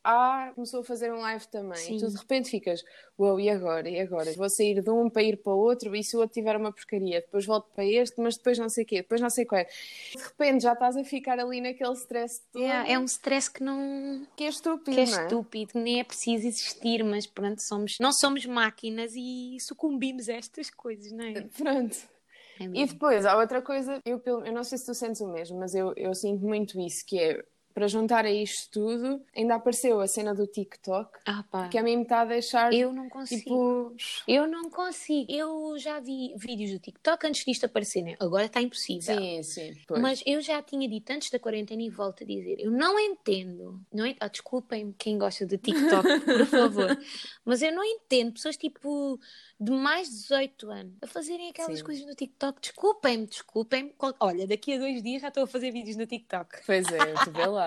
A 0.07 0.51
começou 0.53 0.81
a 0.81 0.83
fazer 0.83 1.11
um 1.11 1.19
live 1.21 1.47
também 1.47 1.77
Sim. 1.77 1.95
e 1.95 1.99
tu 1.99 2.07
de 2.07 2.15
repente 2.15 2.47
ficas, 2.47 2.83
uau, 3.17 3.39
e 3.39 3.49
agora? 3.49 3.89
E 3.89 3.99
agora? 3.99 4.31
Vou 4.33 4.47
sair 4.47 4.79
de 4.79 4.89
um 4.91 5.09
para 5.09 5.23
ir 5.23 5.37
para 5.37 5.51
o 5.51 5.57
outro 5.57 5.95
e 5.95 6.03
se 6.03 6.15
o 6.15 6.19
outro 6.19 6.35
tiver 6.35 6.55
uma 6.55 6.71
porcaria, 6.71 7.21
depois 7.21 7.43
volto 7.43 7.71
para 7.73 7.83
este, 7.83 8.21
mas 8.21 8.37
depois 8.37 8.59
não 8.59 8.69
sei 8.69 8.83
o 8.83 8.87
quê, 8.87 8.97
depois 8.97 9.19
não 9.19 9.31
sei 9.31 9.45
qual 9.45 9.61
é. 9.61 9.65
De 9.65 10.21
repente 10.21 10.61
já 10.61 10.73
estás 10.73 10.95
a 10.95 11.03
ficar 11.03 11.39
ali 11.39 11.59
naquele 11.59 11.93
stress 11.93 12.43
todo 12.51 12.63
É, 12.63 12.91
é 12.91 12.99
um 12.99 13.05
stress 13.05 13.49
que 13.49 13.63
não, 13.63 14.27
que 14.35 14.43
é 14.43 14.49
estúpido, 14.49 14.91
que 14.91 14.99
é 14.99 15.01
é? 15.01 15.05
estúpido, 15.05 15.71
que 15.71 15.79
nem 15.79 15.99
é 15.99 16.03
preciso 16.03 16.47
existir, 16.47 17.03
mas 17.03 17.25
pronto, 17.25 17.61
somos, 17.63 17.97
não 17.99 18.11
somos 18.11 18.45
máquinas 18.45 19.13
e 19.15 19.57
sucumbimos 19.59 20.29
a 20.29 20.33
estas 20.33 20.69
coisas, 20.69 21.11
não 21.11 21.25
é? 21.25 21.33
Pronto. 21.57 21.97
É 22.59 22.63
E 22.63 22.85
depois, 22.85 23.25
há 23.25 23.37
outra 23.37 23.61
coisa, 23.61 23.99
eu, 24.05 24.21
eu 24.25 24.53
não 24.53 24.63
sei 24.63 24.77
se 24.77 24.85
tu 24.85 24.93
sentes 24.93 25.19
o 25.19 25.27
mesmo, 25.27 25.59
mas 25.59 25.75
eu, 25.75 25.93
eu 25.97 26.13
sinto 26.13 26.45
muito 26.45 26.79
isso, 26.79 27.05
que 27.05 27.19
é, 27.19 27.43
para 27.75 27.87
juntar 27.89 28.23
a 28.25 28.31
isto 28.31 28.71
tudo, 28.71 29.21
ainda 29.35 29.55
apareceu 29.55 29.99
a 29.99 30.07
cena 30.07 30.33
do 30.33 30.47
TikTok, 30.47 31.19
Ah, 31.25 31.43
que 31.69 31.77
a 31.77 31.83
mim 31.83 31.97
me 31.97 32.03
está 32.03 32.21
a 32.21 32.25
deixar, 32.25 32.73
Eu 32.73 32.93
não 32.93 33.09
consigo. 33.09 33.41
tipo... 33.41 33.95
Eu 34.25 34.47
não 34.47 34.69
consigo. 34.69 35.29
Eu 35.29 35.77
já 35.77 35.99
vi 35.99 36.33
vídeos 36.37 36.71
do 36.71 36.79
TikTok 36.79 37.27
antes 37.27 37.43
disto 37.43 37.65
aparecer, 37.65 38.01
né? 38.01 38.15
Agora 38.17 38.45
está 38.45 38.61
impossível. 38.61 39.17
Sim, 39.17 39.43
sim. 39.43 39.73
pois. 39.85 40.01
Mas 40.01 40.23
eu 40.25 40.39
já 40.39 40.61
tinha 40.61 40.87
dito 40.87 41.09
antes 41.11 41.29
da 41.29 41.37
quarentena 41.37 41.83
e 41.83 41.89
volto 41.89 42.23
a 42.23 42.25
dizer, 42.25 42.61
eu 42.61 42.71
não 42.71 42.97
entendo, 42.97 43.77
não 43.93 44.05
é? 44.05 44.15
Ah, 44.21 44.29
desculpem 44.29 44.95
quem 44.97 45.17
gosta 45.17 45.45
de 45.45 45.57
TikTok, 45.57 46.07
por 46.23 46.45
favor, 46.45 46.97
mas 47.43 47.61
eu 47.61 47.73
não 47.73 47.83
entendo 47.83 48.31
pessoas 48.31 48.55
tipo 48.55 49.19
de 49.59 49.71
mais 49.71 50.07
de 50.09 50.15
18 50.15 50.71
anos 50.71 50.93
a 51.01 51.07
fazerem 51.07 51.49
aquelas 51.49 51.79
Sim. 51.79 51.83
coisas 51.85 52.05
no 52.05 52.15
TikTok. 52.15 52.61
Desculpem-me, 52.61 53.25
desculpem-me. 53.27 53.93
Olha, 54.21 54.47
daqui 54.47 54.73
a 54.75 54.77
dois 54.79 55.03
dias 55.03 55.21
já 55.21 55.27
estou 55.27 55.43
a 55.43 55.47
fazer 55.47 55.71
vídeos 55.71 55.97
no 55.97 56.05
TikTok. 56.05 56.61
Pois 56.65 56.87
é, 56.87 57.13
tu 57.25 57.31
vê 57.31 57.45
lá. 57.45 57.64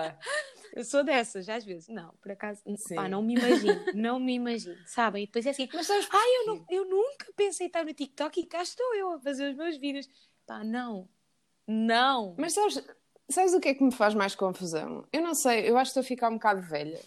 Eu 0.73 0.83
sou 0.83 1.03
dessas, 1.03 1.49
às 1.49 1.65
vezes. 1.65 1.87
Não, 1.89 2.13
por 2.21 2.31
acaso, 2.31 2.61
pá, 2.95 3.09
não 3.09 3.23
me 3.23 3.35
imagino, 3.35 3.85
não 3.95 4.19
me 4.19 4.33
imagino, 4.35 4.77
sabem? 4.85 5.23
E 5.23 5.25
depois 5.25 5.45
é 5.45 5.49
assim, 5.49 5.67
Mas 5.73 5.87
sabes 5.87 6.07
Ai, 6.11 6.29
eu, 6.37 6.45
não, 6.45 6.65
eu 6.69 6.85
nunca 6.85 7.25
pensei 7.35 7.67
estar 7.67 7.83
no 7.83 7.93
TikTok 7.93 8.39
e 8.39 8.45
cá 8.45 8.61
estou 8.61 8.93
eu 8.95 9.13
a 9.13 9.19
fazer 9.19 9.49
os 9.49 9.55
meus 9.57 9.77
vídeos. 9.77 10.07
Pá, 10.45 10.63
não. 10.63 11.09
Não. 11.67 12.35
Mas 12.37 12.53
sabes, 12.53 12.83
sabes 13.29 13.53
o 13.55 13.59
que 13.59 13.69
é 13.69 13.73
que 13.73 13.83
me 13.83 13.91
faz 13.91 14.13
mais 14.13 14.35
confusão? 14.35 15.07
Eu 15.11 15.21
não 15.21 15.33
sei, 15.33 15.67
eu 15.69 15.75
acho 15.77 15.91
que 15.91 15.99
estou 15.99 16.01
a 16.01 16.15
ficar 16.15 16.29
um 16.29 16.35
bocado 16.35 16.61
velha. 16.61 17.01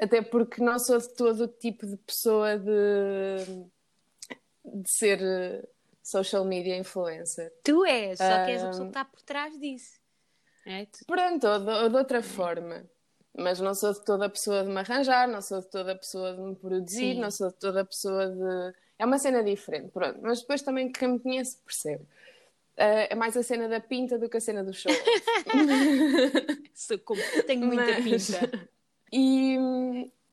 Até 0.00 0.20
porque 0.22 0.62
não 0.62 0.78
sou 0.78 0.98
de 0.98 1.08
todo 1.14 1.44
o 1.44 1.48
tipo 1.48 1.86
de 1.86 1.96
pessoa 1.96 2.58
de, 2.58 3.66
de 4.64 4.88
ser 4.90 5.18
eh, 5.20 5.68
social 6.02 6.44
media 6.44 6.76
influencer. 6.76 7.52
tu 7.64 7.84
és, 7.84 8.18
só 8.18 8.44
que 8.44 8.50
és 8.52 8.62
a 8.62 8.66
Ah. 8.66 8.68
pessoa 8.70 8.84
que 8.84 8.90
está 8.90 9.04
por 9.04 9.22
trás 9.22 9.58
disso. 9.58 9.97
É, 10.68 10.84
tu- 10.86 11.04
Pronto, 11.06 11.46
ou 11.46 11.58
de, 11.60 11.70
ou 11.70 11.88
de 11.88 11.96
outra 11.96 12.22
forma. 12.22 12.84
Mas 13.36 13.60
não 13.60 13.72
sou 13.74 13.92
de 13.92 14.04
toda 14.04 14.26
a 14.26 14.28
pessoa 14.28 14.64
de 14.64 14.68
me 14.68 14.78
arranjar, 14.80 15.28
não 15.28 15.40
sou 15.40 15.60
de 15.60 15.70
toda 15.70 15.92
a 15.92 15.96
pessoa 15.96 16.34
de 16.34 16.40
me 16.40 16.56
produzir, 16.56 17.14
Sim. 17.14 17.20
não 17.20 17.30
sou 17.30 17.48
de 17.48 17.54
toda 17.54 17.82
a 17.82 17.84
pessoa 17.84 18.26
de. 18.26 18.74
É 18.98 19.06
uma 19.06 19.18
cena 19.18 19.44
diferente, 19.44 19.90
pronto. 19.92 20.18
Mas 20.20 20.40
depois 20.40 20.60
também 20.60 20.90
quem 20.90 21.08
me 21.08 21.20
conhece 21.20 21.56
percebe. 21.64 22.04
Eh, 22.76 23.12
é 23.12 23.14
mais 23.14 23.36
a 23.36 23.42
cena 23.42 23.68
da 23.68 23.80
pinta 23.80 24.18
do 24.18 24.28
que 24.28 24.36
a 24.36 24.40
cena 24.40 24.64
do 24.64 24.72
show. 24.72 24.92
tenho 27.46 27.66
muita 27.66 28.00
Mas- 28.00 28.30
pinta. 28.30 28.68
E, 29.10 29.56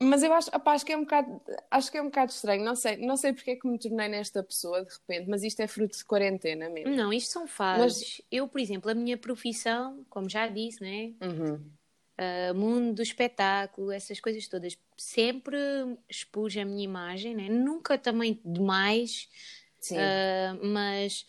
mas 0.00 0.22
eu 0.22 0.32
acho, 0.32 0.50
opá, 0.54 0.72
acho 0.72 0.84
que 0.84 0.92
é 0.92 0.96
um 0.96 1.02
bocado, 1.02 1.40
acho 1.70 1.90
que 1.90 1.96
é 1.96 2.02
um 2.02 2.06
bocado 2.06 2.30
estranho. 2.30 2.64
Não 2.64 2.76
sei, 2.76 2.96
não 2.98 3.16
sei 3.16 3.32
porque 3.32 3.52
é 3.52 3.56
que 3.56 3.66
me 3.66 3.78
tornei 3.78 4.08
nesta 4.08 4.42
pessoa 4.42 4.84
de 4.84 4.92
repente, 4.92 5.28
mas 5.28 5.42
isto 5.42 5.60
é 5.60 5.66
fruto 5.66 5.96
de 5.96 6.04
quarentena 6.04 6.68
mesmo. 6.68 6.94
Não, 6.94 7.12
isto 7.12 7.32
são 7.32 7.46
fases. 7.46 8.20
Eu, 8.30 8.46
por 8.46 8.60
exemplo, 8.60 8.90
a 8.90 8.94
minha 8.94 9.16
profissão, 9.16 10.04
como 10.10 10.28
já 10.28 10.48
disse, 10.48 10.82
né? 10.82 11.12
Uhum. 11.22 11.54
Uh, 12.18 12.54
mundo 12.54 12.94
do 12.94 13.02
espetáculo, 13.02 13.92
essas 13.92 14.20
coisas 14.20 14.46
todas, 14.48 14.78
sempre 14.96 15.58
expus 16.08 16.56
a 16.56 16.64
minha 16.64 16.84
imagem, 16.84 17.34
né? 17.34 17.48
Nunca 17.48 17.96
também 17.96 18.40
demais. 18.44 19.28
Uh, 19.92 20.66
mas 20.66 21.26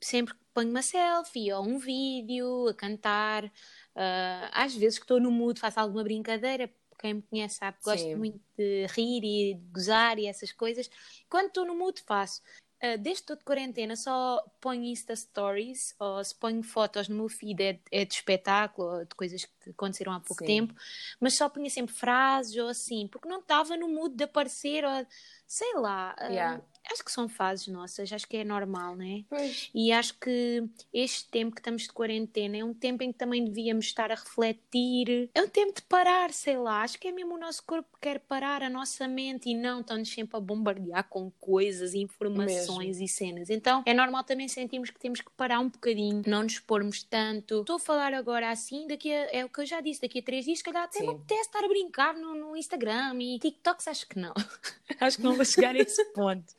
sempre 0.00 0.34
ponho 0.54 0.70
uma 0.70 0.82
selfie 0.82 1.52
ou 1.52 1.64
um 1.64 1.78
vídeo 1.78 2.68
a 2.68 2.74
cantar, 2.74 3.44
uh, 3.44 4.50
às 4.52 4.74
vezes 4.74 4.98
que 4.98 5.04
estou 5.04 5.20
no 5.20 5.30
mood 5.30 5.60
faço 5.60 5.78
alguma 5.78 6.02
brincadeira, 6.02 6.70
quem 7.00 7.14
me 7.14 7.22
conhece 7.22 7.56
sabe 7.56 7.78
que 7.78 7.84
gosto 7.84 8.16
muito 8.16 8.40
de 8.56 8.86
rir 8.88 9.24
e 9.24 9.54
de 9.54 9.60
gozar 9.72 10.18
e 10.18 10.26
essas 10.26 10.52
coisas. 10.52 10.90
Quando 11.28 11.46
estou 11.48 11.64
no 11.64 11.74
mood 11.74 12.00
faço. 12.02 12.42
Uh, 12.82 12.96
desde 12.96 13.20
estou 13.20 13.36
de 13.36 13.44
quarentena 13.44 13.94
só 13.94 14.42
ponho 14.58 14.84
Insta 14.84 15.14
Stories 15.14 15.94
ou 15.98 16.24
se 16.24 16.34
ponho 16.34 16.62
fotos 16.62 17.08
no 17.08 17.16
meu 17.16 17.28
feed 17.28 17.62
é, 17.62 17.78
é 17.92 18.06
de 18.06 18.14
espetáculo 18.14 18.88
ou 18.88 19.04
de 19.04 19.14
coisas 19.14 19.44
que 19.44 19.52
aconteceram 19.72 20.12
há 20.12 20.20
pouco 20.20 20.44
Sim. 20.44 20.46
tempo, 20.46 20.74
mas 21.20 21.34
só 21.34 21.48
punha 21.48 21.70
sempre 21.70 21.94
frases 21.94 22.56
ou 22.56 22.68
assim, 22.68 23.08
porque 23.08 23.28
não 23.28 23.40
estava 23.40 23.76
no 23.76 23.88
mood 23.88 24.14
de 24.14 24.24
aparecer 24.24 24.84
ou 24.84 25.06
sei 25.46 25.74
lá. 25.74 26.14
uh, 26.20 26.30
Yeah. 26.30 26.62
Acho 26.92 27.04
que 27.04 27.12
são 27.12 27.28
fases 27.28 27.68
nossas, 27.68 28.12
acho 28.12 28.26
que 28.26 28.38
é 28.38 28.44
normal, 28.44 28.96
né? 28.96 29.24
Pois. 29.28 29.70
E 29.74 29.92
acho 29.92 30.18
que 30.18 30.64
este 30.92 31.28
tempo 31.28 31.54
que 31.54 31.60
estamos 31.60 31.82
de 31.82 31.92
quarentena 31.92 32.56
é 32.56 32.64
um 32.64 32.72
tempo 32.72 33.02
em 33.04 33.12
que 33.12 33.18
também 33.18 33.44
devíamos 33.44 33.84
estar 33.84 34.10
a 34.10 34.14
refletir. 34.14 35.30
É 35.34 35.42
um 35.42 35.48
tempo 35.48 35.74
de 35.74 35.82
parar, 35.82 36.32
sei 36.32 36.56
lá. 36.56 36.82
Acho 36.82 36.98
que 36.98 37.06
é 37.06 37.12
mesmo 37.12 37.34
o 37.34 37.38
nosso 37.38 37.62
corpo 37.64 37.88
que 37.94 38.00
quer 38.08 38.18
parar, 38.20 38.62
a 38.62 38.70
nossa 38.70 39.06
mente 39.06 39.50
e 39.50 39.54
não 39.54 39.82
estamos 39.82 40.08
sempre 40.08 40.36
a 40.36 40.40
bombardear 40.40 41.04
com 41.08 41.30
coisas, 41.32 41.94
informações 41.94 42.98
e 43.00 43.06
cenas. 43.06 43.50
Então 43.50 43.82
é 43.86 43.94
normal 43.94 44.24
também 44.24 44.48
sentirmos 44.48 44.90
que 44.90 44.98
temos 44.98 45.20
que 45.20 45.30
parar 45.36 45.60
um 45.60 45.68
bocadinho, 45.68 46.22
não 46.26 46.42
nos 46.42 46.58
pormos 46.58 47.02
tanto. 47.02 47.60
Estou 47.60 47.76
a 47.76 47.80
falar 47.80 48.14
agora 48.14 48.50
assim, 48.50 48.86
daqui 48.88 49.12
a, 49.12 49.28
é 49.32 49.44
o 49.44 49.48
que 49.48 49.59
eu 49.60 49.66
já 49.66 49.80
disse, 49.80 50.00
daqui 50.00 50.18
a 50.18 50.22
três 50.22 50.44
dias, 50.44 50.58
se 50.58 50.64
calhar 50.64 50.84
até 50.84 51.00
me 51.00 51.06
Sim. 51.06 51.14
apetece 51.14 51.40
estar 51.42 51.64
a 51.64 51.68
brincar 51.68 52.14
no, 52.14 52.34
no 52.34 52.56
Instagram 52.56 53.14
e 53.20 53.38
TikToks, 53.38 53.88
acho 53.88 54.08
que 54.08 54.18
não. 54.18 54.32
acho 55.00 55.16
que 55.16 55.22
não 55.22 55.34
vou 55.34 55.44
chegar 55.44 55.74
a 55.74 55.78
esse 55.78 56.04
ponto. 56.12 56.54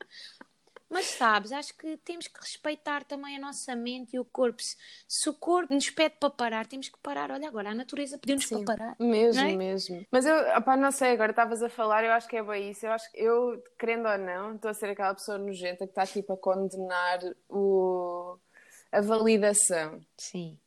Mas 0.91 1.05
sabes, 1.05 1.53
acho 1.53 1.73
que 1.77 1.95
temos 1.97 2.27
que 2.27 2.37
respeitar 2.37 3.05
também 3.05 3.37
a 3.37 3.39
nossa 3.39 3.73
mente 3.77 4.17
e 4.17 4.19
o 4.19 4.25
corpo. 4.25 4.61
Se, 4.61 4.75
se 5.07 5.29
o 5.29 5.33
corpo 5.33 5.73
nos 5.73 5.89
pede 5.89 6.15
para 6.19 6.29
parar, 6.29 6.67
temos 6.67 6.89
que 6.89 6.99
parar. 6.99 7.31
Olha, 7.31 7.47
agora 7.47 7.69
a 7.69 7.73
natureza 7.73 8.17
pediu-nos 8.17 8.45
para 8.45 8.65
parar. 8.65 8.95
Mesmo, 8.99 9.41
é? 9.41 9.55
mesmo. 9.55 10.05
Mas 10.11 10.25
eu, 10.25 10.35
opá, 10.57 10.75
não 10.75 10.91
sei, 10.91 11.13
agora 11.13 11.31
estavas 11.31 11.63
a 11.63 11.69
falar, 11.69 12.03
eu 12.03 12.11
acho 12.11 12.27
que 12.27 12.35
é 12.35 12.43
bem 12.43 12.71
isso. 12.71 12.85
Eu 12.85 12.91
acho 12.91 13.09
que 13.09 13.17
eu, 13.17 13.63
querendo 13.79 14.05
ou 14.05 14.17
não, 14.17 14.55
estou 14.55 14.69
a 14.69 14.73
ser 14.73 14.89
aquela 14.89 15.13
pessoa 15.13 15.37
nojenta 15.37 15.85
que 15.85 15.91
está 15.91 16.05
tipo 16.05 16.33
a 16.33 16.37
condenar 16.37 17.19
o, 17.47 18.37
a 18.91 18.99
validação. 18.99 20.01
Sim. 20.17 20.59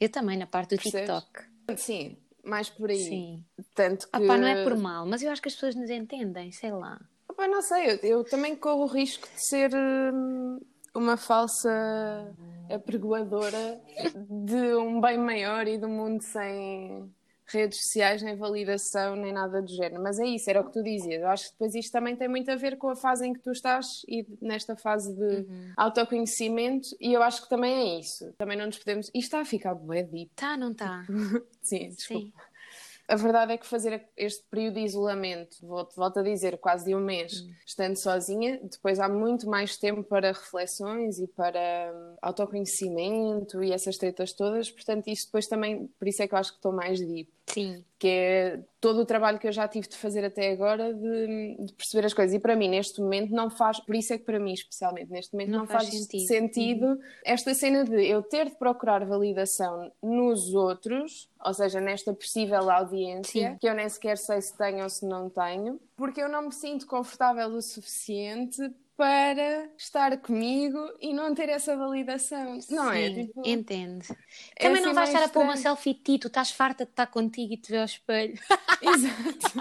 Eu 0.00 0.08
também, 0.08 0.36
na 0.36 0.46
parte 0.46 0.74
do 0.74 0.82
Percebes? 0.82 1.08
TikTok. 1.08 1.57
Sim, 1.76 2.16
mais 2.44 2.70
por 2.70 2.90
aí. 2.90 2.98
Sim. 2.98 3.44
Tanto 3.74 4.06
que. 4.06 4.10
Ah, 4.12 4.20
pá, 4.20 4.36
não 4.36 4.46
é 4.46 4.64
por 4.64 4.76
mal, 4.76 5.06
mas 5.06 5.22
eu 5.22 5.30
acho 5.30 5.42
que 5.42 5.48
as 5.48 5.54
pessoas 5.54 5.74
nos 5.74 5.90
entendem, 5.90 6.50
sei 6.52 6.72
lá. 6.72 7.00
Opá, 7.28 7.46
não 7.46 7.62
sei, 7.62 7.90
eu, 7.90 7.96
eu 8.02 8.24
também 8.24 8.56
corro 8.56 8.84
o 8.84 8.86
risco 8.86 9.28
de 9.28 9.48
ser 9.48 9.70
hum, 9.74 10.58
uma 10.94 11.16
falsa 11.16 12.34
apregoadora 12.70 13.80
de 14.14 14.74
um 14.76 15.00
bem 15.00 15.18
maior 15.18 15.66
e 15.66 15.78
de 15.78 15.84
um 15.84 15.90
mundo 15.90 16.22
sem 16.22 17.12
redes 17.52 17.82
sociais, 17.82 18.22
nem 18.22 18.36
validação, 18.36 19.16
nem 19.16 19.32
nada 19.32 19.60
do 19.62 19.68
género. 19.68 20.02
Mas 20.02 20.18
é 20.18 20.26
isso, 20.26 20.48
era 20.50 20.60
o 20.60 20.64
que 20.64 20.72
tu 20.72 20.82
dizias. 20.82 21.22
Eu 21.22 21.28
acho 21.28 21.46
que 21.46 21.52
depois 21.52 21.74
isto 21.74 21.92
também 21.92 22.16
tem 22.16 22.28
muito 22.28 22.50
a 22.50 22.56
ver 22.56 22.76
com 22.76 22.88
a 22.90 22.96
fase 22.96 23.26
em 23.26 23.32
que 23.32 23.40
tu 23.40 23.50
estás 23.50 24.02
e 24.08 24.26
nesta 24.40 24.76
fase 24.76 25.14
de 25.14 25.46
autoconhecimento, 25.76 26.88
e 27.00 27.12
eu 27.12 27.22
acho 27.22 27.42
que 27.42 27.48
também 27.48 27.74
é 27.96 28.00
isso. 28.00 28.32
Também 28.38 28.56
não 28.56 28.66
nos 28.66 28.78
podemos. 28.78 29.06
Isto 29.08 29.18
está 29.18 29.40
a 29.40 29.44
ficar 29.44 29.74
bué 29.74 30.02
deep. 30.02 30.30
Tá, 30.34 30.56
não 30.56 30.74
tá? 30.74 31.04
Sim, 31.62 31.88
desculpa. 31.90 32.26
Sim. 32.26 32.32
A 33.10 33.16
verdade 33.16 33.54
é 33.54 33.56
que 33.56 33.66
fazer 33.66 34.06
este 34.14 34.44
período 34.50 34.74
de 34.74 34.80
isolamento, 34.80 35.56
volto, 35.62 36.18
a 36.18 36.22
dizer, 36.22 36.58
quase 36.58 36.84
de 36.84 36.94
um 36.94 37.00
mês, 37.00 37.40
Hum. 37.40 37.50
estando 37.66 37.96
sozinha, 37.96 38.60
depois 38.62 39.00
há 39.00 39.08
muito 39.08 39.48
mais 39.48 39.78
tempo 39.78 40.04
para 40.04 40.28
reflexões 40.28 41.18
e 41.18 41.26
para 41.26 41.58
hum, 41.90 42.16
autoconhecimento 42.20 43.62
e 43.62 43.72
essas 43.72 43.96
tretas 43.96 44.34
todas, 44.34 44.70
portanto, 44.70 45.08
isto 45.08 45.26
depois 45.28 45.46
também, 45.46 45.86
por 45.98 46.06
isso 46.06 46.22
é 46.22 46.28
que 46.28 46.34
eu 46.34 46.38
acho 46.38 46.50
que 46.50 46.58
estou 46.58 46.70
mais 46.70 47.00
deep. 47.00 47.30
Sim. 47.52 47.84
que 47.98 48.06
é 48.08 48.60
todo 48.80 49.00
o 49.00 49.04
trabalho 49.06 49.38
que 49.38 49.48
eu 49.48 49.52
já 49.52 49.66
tive 49.66 49.88
de 49.88 49.96
fazer 49.96 50.24
até 50.24 50.52
agora 50.52 50.94
de, 50.94 51.56
de 51.64 51.72
perceber 51.74 52.06
as 52.06 52.14
coisas. 52.14 52.34
E 52.34 52.38
para 52.38 52.54
mim, 52.54 52.68
neste 52.68 53.00
momento, 53.00 53.30
não 53.32 53.50
faz, 53.50 53.80
por 53.80 53.94
isso 53.96 54.12
é 54.12 54.18
que 54.18 54.24
para 54.24 54.38
mim, 54.38 54.52
especialmente, 54.52 55.10
neste 55.10 55.32
momento, 55.32 55.50
Não 55.50 55.58
não, 55.60 55.66
faz 55.66 55.84
faz, 55.88 55.94
sentido. 55.98 56.26
sentido, 56.28 56.86
Uhum. 56.86 56.98
esta 57.24 57.54
cena 57.54 57.84
de 57.84 58.06
eu 58.06 58.22
ter 58.22 58.50
de 58.50 58.56
procurar 58.56 59.04
validação 59.04 59.90
nos 60.02 60.54
outros, 60.54 61.28
ou 61.44 61.52
seja, 61.54 61.80
nesta 61.80 62.14
possível 62.14 62.70
audiência, 62.70 63.50
Sim. 63.52 63.58
que 63.58 63.68
eu 63.68 63.74
nem 63.74 63.88
sequer 63.88 64.16
sei 64.18 64.40
se 64.40 64.56
tenho 64.56 64.82
ou 64.84 64.88
se 64.90 65.04
não 65.06 65.28
tenho, 65.28 65.80
porque 65.96 66.20
eu 66.22 66.28
não 66.28 66.42
me 66.42 66.52
sinto 66.52 66.86
confortável 66.86 67.48
o 67.48 67.60
suficiente. 67.62 68.58
Para 68.98 69.70
estar 69.78 70.18
comigo 70.18 70.76
e 71.00 71.14
não 71.14 71.32
ter 71.32 71.48
essa 71.48 71.76
validação, 71.76 72.58
não 72.68 72.90
é? 72.90 73.06
Sim, 73.06 73.26
Tipo, 73.26 73.42
entende. 73.46 74.08
é 74.56 74.64
Também 74.64 74.78
assim 74.78 74.86
não 74.86 74.94
vais 74.94 75.10
meio 75.10 75.16
estar 75.18 75.24
a 75.24 75.32
pôr 75.32 75.44
uma 75.44 75.56
selfie 75.56 75.94
de 75.94 76.00
ti, 76.00 76.18
tu 76.18 76.26
estás 76.26 76.50
farta 76.50 76.84
de 76.84 76.90
estar 76.90 77.06
contigo 77.06 77.54
e 77.54 77.56
te 77.56 77.70
ver 77.70 77.78
ao 77.78 77.84
espelho. 77.84 78.34
Exato. 78.82 79.52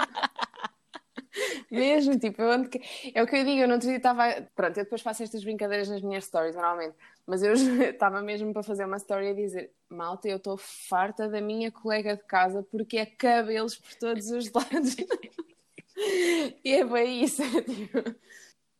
Mesmo, 1.70 2.18
tipo, 2.18 2.42
eu 2.42 2.52
ando 2.52 2.68
é 3.14 3.22
o 3.22 3.28
que 3.28 3.36
eu 3.36 3.46
digo, 3.46 3.62
eu 3.62 3.68
não 3.68 3.76
outro 3.76 3.90
dia 3.90 3.98
estava. 3.98 4.24
Pronto, 4.56 4.76
eu 4.78 4.84
depois 4.84 5.02
faço 5.02 5.22
estas 5.22 5.44
brincadeiras 5.44 5.88
nas 5.88 6.02
minhas 6.02 6.26
stories, 6.26 6.56
normalmente, 6.56 6.96
mas 7.28 7.44
eu 7.44 7.54
estava 7.94 8.22
mesmo 8.24 8.52
para 8.54 8.64
fazer 8.64 8.86
uma 8.86 8.98
story 8.98 9.30
a 9.30 9.34
dizer: 9.34 9.72
Malta, 9.88 10.28
eu 10.28 10.38
estou 10.38 10.58
farta 10.58 11.30
da 11.30 11.40
minha 11.40 11.72
colega 11.72 12.16
de 12.18 12.24
casa 12.24 12.64
porque 12.72 12.98
é 12.98 13.06
cabelos 13.06 13.76
por 13.76 13.94
todos 13.96 14.32
os 14.32 14.52
lados. 14.52 14.96
e 16.66 16.74
é 16.74 16.84
bem 16.84 17.24
isso, 17.24 17.44
é 17.44 17.62
tipo. 17.62 18.16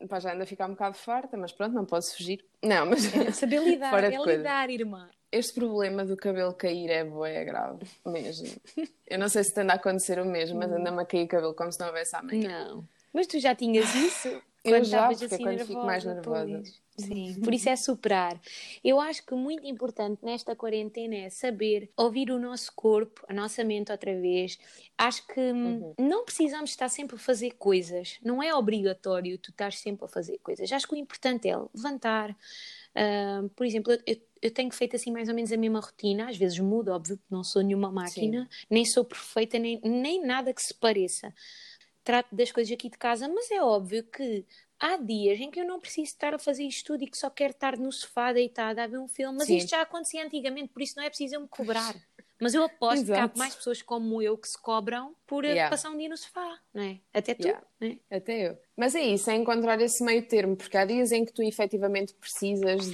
Pá, 0.08 0.20
já 0.20 0.34
ando 0.34 0.44
a 0.44 0.46
ficar 0.46 0.68
um 0.68 0.72
bocado 0.72 0.96
farta, 0.98 1.36
mas 1.38 1.52
pronto, 1.52 1.74
não 1.74 1.86
posso 1.86 2.16
fugir. 2.16 2.46
Não, 2.64 2.86
mas 2.86 3.14
É 3.16 3.32
saber 3.32 3.62
lidar, 3.64 3.90
Fora 3.90 4.14
é 4.14 4.18
lidar, 4.18 4.70
irmã. 4.70 5.10
este 5.32 5.54
problema 5.54 6.06
do 6.06 6.16
cabelo 6.16 6.54
cair 6.54 6.90
é 6.90 7.04
bué 7.04 7.44
grave, 7.46 7.86
mesmo. 8.06 8.48
Eu 9.08 9.18
não 9.18 9.28
sei 9.28 9.44
se 9.44 9.54
te 9.54 9.60
anda 9.60 9.74
a 9.74 9.76
acontecer 9.78 10.20
o 10.20 10.26
mesmo, 10.26 10.60
mas 10.60 10.72
anda-me 10.72 11.02
a 11.02 11.06
cair 11.06 11.24
o 11.26 11.28
cabelo 11.28 11.54
como 11.56 11.72
se 11.72 11.80
não 11.80 11.88
houvesse 11.88 12.16
amanhã. 12.16 12.66
Não. 12.70 12.88
Mas 13.14 13.26
tu 13.26 13.40
já 13.40 13.56
tinhas 13.56 13.94
isso? 13.96 14.28
Eu 14.64 14.74
quando 14.74 14.84
já, 14.86 15.08
porque 15.08 15.24
é 15.24 15.28
assim 15.28 15.44
quando 15.44 15.60
fico 15.66 15.84
mais 15.84 16.04
nervosa, 16.06 16.46
nervosa. 16.46 16.62
pois. 16.64 16.87
Sim, 17.00 17.40
por 17.44 17.54
isso 17.54 17.70
é 17.70 17.76
superar. 17.76 18.42
Eu 18.84 19.00
acho 19.00 19.24
que 19.26 19.36
muito 19.36 19.66
importante 19.68 20.24
nesta 20.26 20.56
quarentena 20.56 21.16
é 21.16 21.30
saber 21.30 21.92
ouvir 21.96 22.32
o 22.32 22.40
nosso 22.40 22.72
corpo, 22.76 23.24
a 23.30 23.34
nossa 23.34 23.64
mente 23.64 23.92
outra 23.92 24.20
vez. 24.20 24.58
Acho 24.98 25.26
que 25.28 25.40
hum, 25.40 25.94
Uhum. 25.98 26.08
não 26.10 26.26
precisamos 26.26 26.72
estar 26.72 26.90
sempre 26.90 27.16
a 27.16 27.20
fazer 27.20 27.52
coisas. 27.52 28.18
Não 28.24 28.42
é 28.42 28.54
obrigatório 28.54 29.38
tu 29.38 29.52
estar 29.52 29.72
sempre 29.74 30.06
a 30.06 30.08
fazer 30.08 30.40
coisas. 30.40 30.72
Acho 30.72 30.88
que 30.88 30.96
o 30.96 30.98
importante 30.98 31.48
é 31.48 31.56
levantar. 31.56 32.36
Ah, 32.96 33.44
por 33.56 33.66
exemplo, 33.66 33.94
eu, 33.94 34.18
eu- 34.42 34.52
tenho 34.52 34.72
feito 34.72 34.96
assim 34.96 35.12
mais 35.12 35.30
ou 35.30 35.36
menos 35.36 35.52
a 35.52 35.58
mesma 35.58 35.80
rotina. 35.80 36.30
Às 36.30 36.38
vezes 36.38 36.58
mudo, 36.60 36.92
óbvio, 36.92 37.20
não 37.30 37.44
sou 37.44 37.62
nenhuma 37.62 37.92
máquina, 37.92 38.50
nem 38.70 38.86
sou 38.86 39.06
perfeita, 39.06 39.60
nem, 39.60 39.80
nem 39.84 40.22
nada 40.26 40.52
que 40.54 40.62
se 40.64 40.74
pareça 40.74 41.32
trato 42.04 42.34
das 42.34 42.52
coisas 42.54 42.72
aqui 42.74 42.90
de 42.90 42.98
casa, 42.98 43.28
mas 43.28 43.52
é 43.52 43.62
óbvio 43.62 44.02
que 44.04 44.46
há 44.80 44.98
dias 44.98 45.40
em 45.40 45.50
que 45.52 45.60
eu 45.60 45.66
não 45.66 45.80
preciso 45.80 46.08
estar 46.12 46.34
a 46.34 46.40
fazer 46.40 46.64
isto 46.64 46.88
tudo 46.88 47.04
e 47.04 47.08
que 47.08 47.18
só 47.18 47.30
quero 47.30 47.52
estar 47.52 47.78
no 47.78 47.92
sofá 47.92 48.34
deitada 48.34 48.84
a 48.84 48.88
ver 48.88 49.00
um 49.00 49.08
filme, 49.08 49.38
mas 49.38 49.48
Sim. 49.48 49.58
isto 49.58 49.70
já 49.70 49.82
acontecia 49.82 50.24
antigamente, 50.26 50.70
por 50.74 50.82
isso 50.82 50.94
não 50.98 51.04
é 51.04 51.10
preciso 51.10 51.36
eu 51.36 51.42
me 51.42 51.48
cobrar. 51.48 51.96
Mas 52.40 52.54
eu 52.54 52.64
aposto 52.64 53.04
que 53.06 53.12
há 53.14 53.16
Exato. 53.24 53.38
mais 53.40 53.56
pessoas 53.56 53.82
como 53.82 54.22
eu 54.22 54.38
que 54.38 54.48
se 54.48 54.62
cobram 54.62 55.16
por 55.26 55.44
eh, 55.44 55.50
Yeah. 55.50 55.72
passar 55.72 55.90
um 55.90 55.98
dia 55.98 56.08
no 56.08 56.16
sofá, 56.16 56.60
não 56.72 56.84
é? 56.84 57.00
Até 57.12 57.34
tu, 57.34 57.48
Yeah. 57.48 57.66
não 57.82 57.88
é? 57.88 58.16
Até 58.16 58.50
eu. 58.50 58.58
Mas 58.76 58.94
é 58.94 59.02
isso, 59.02 59.28
é 59.32 59.36
encontrar 59.36 59.82
esse 59.82 60.04
meio 60.04 60.22
termo, 60.28 60.56
porque 60.56 60.78
há 60.78 60.86
dias 60.86 61.12
em 61.12 61.26
que 61.26 61.34
tu 61.34 61.42
efetivamente 61.42 62.14
precisas 62.14 62.86
de, 62.92 62.94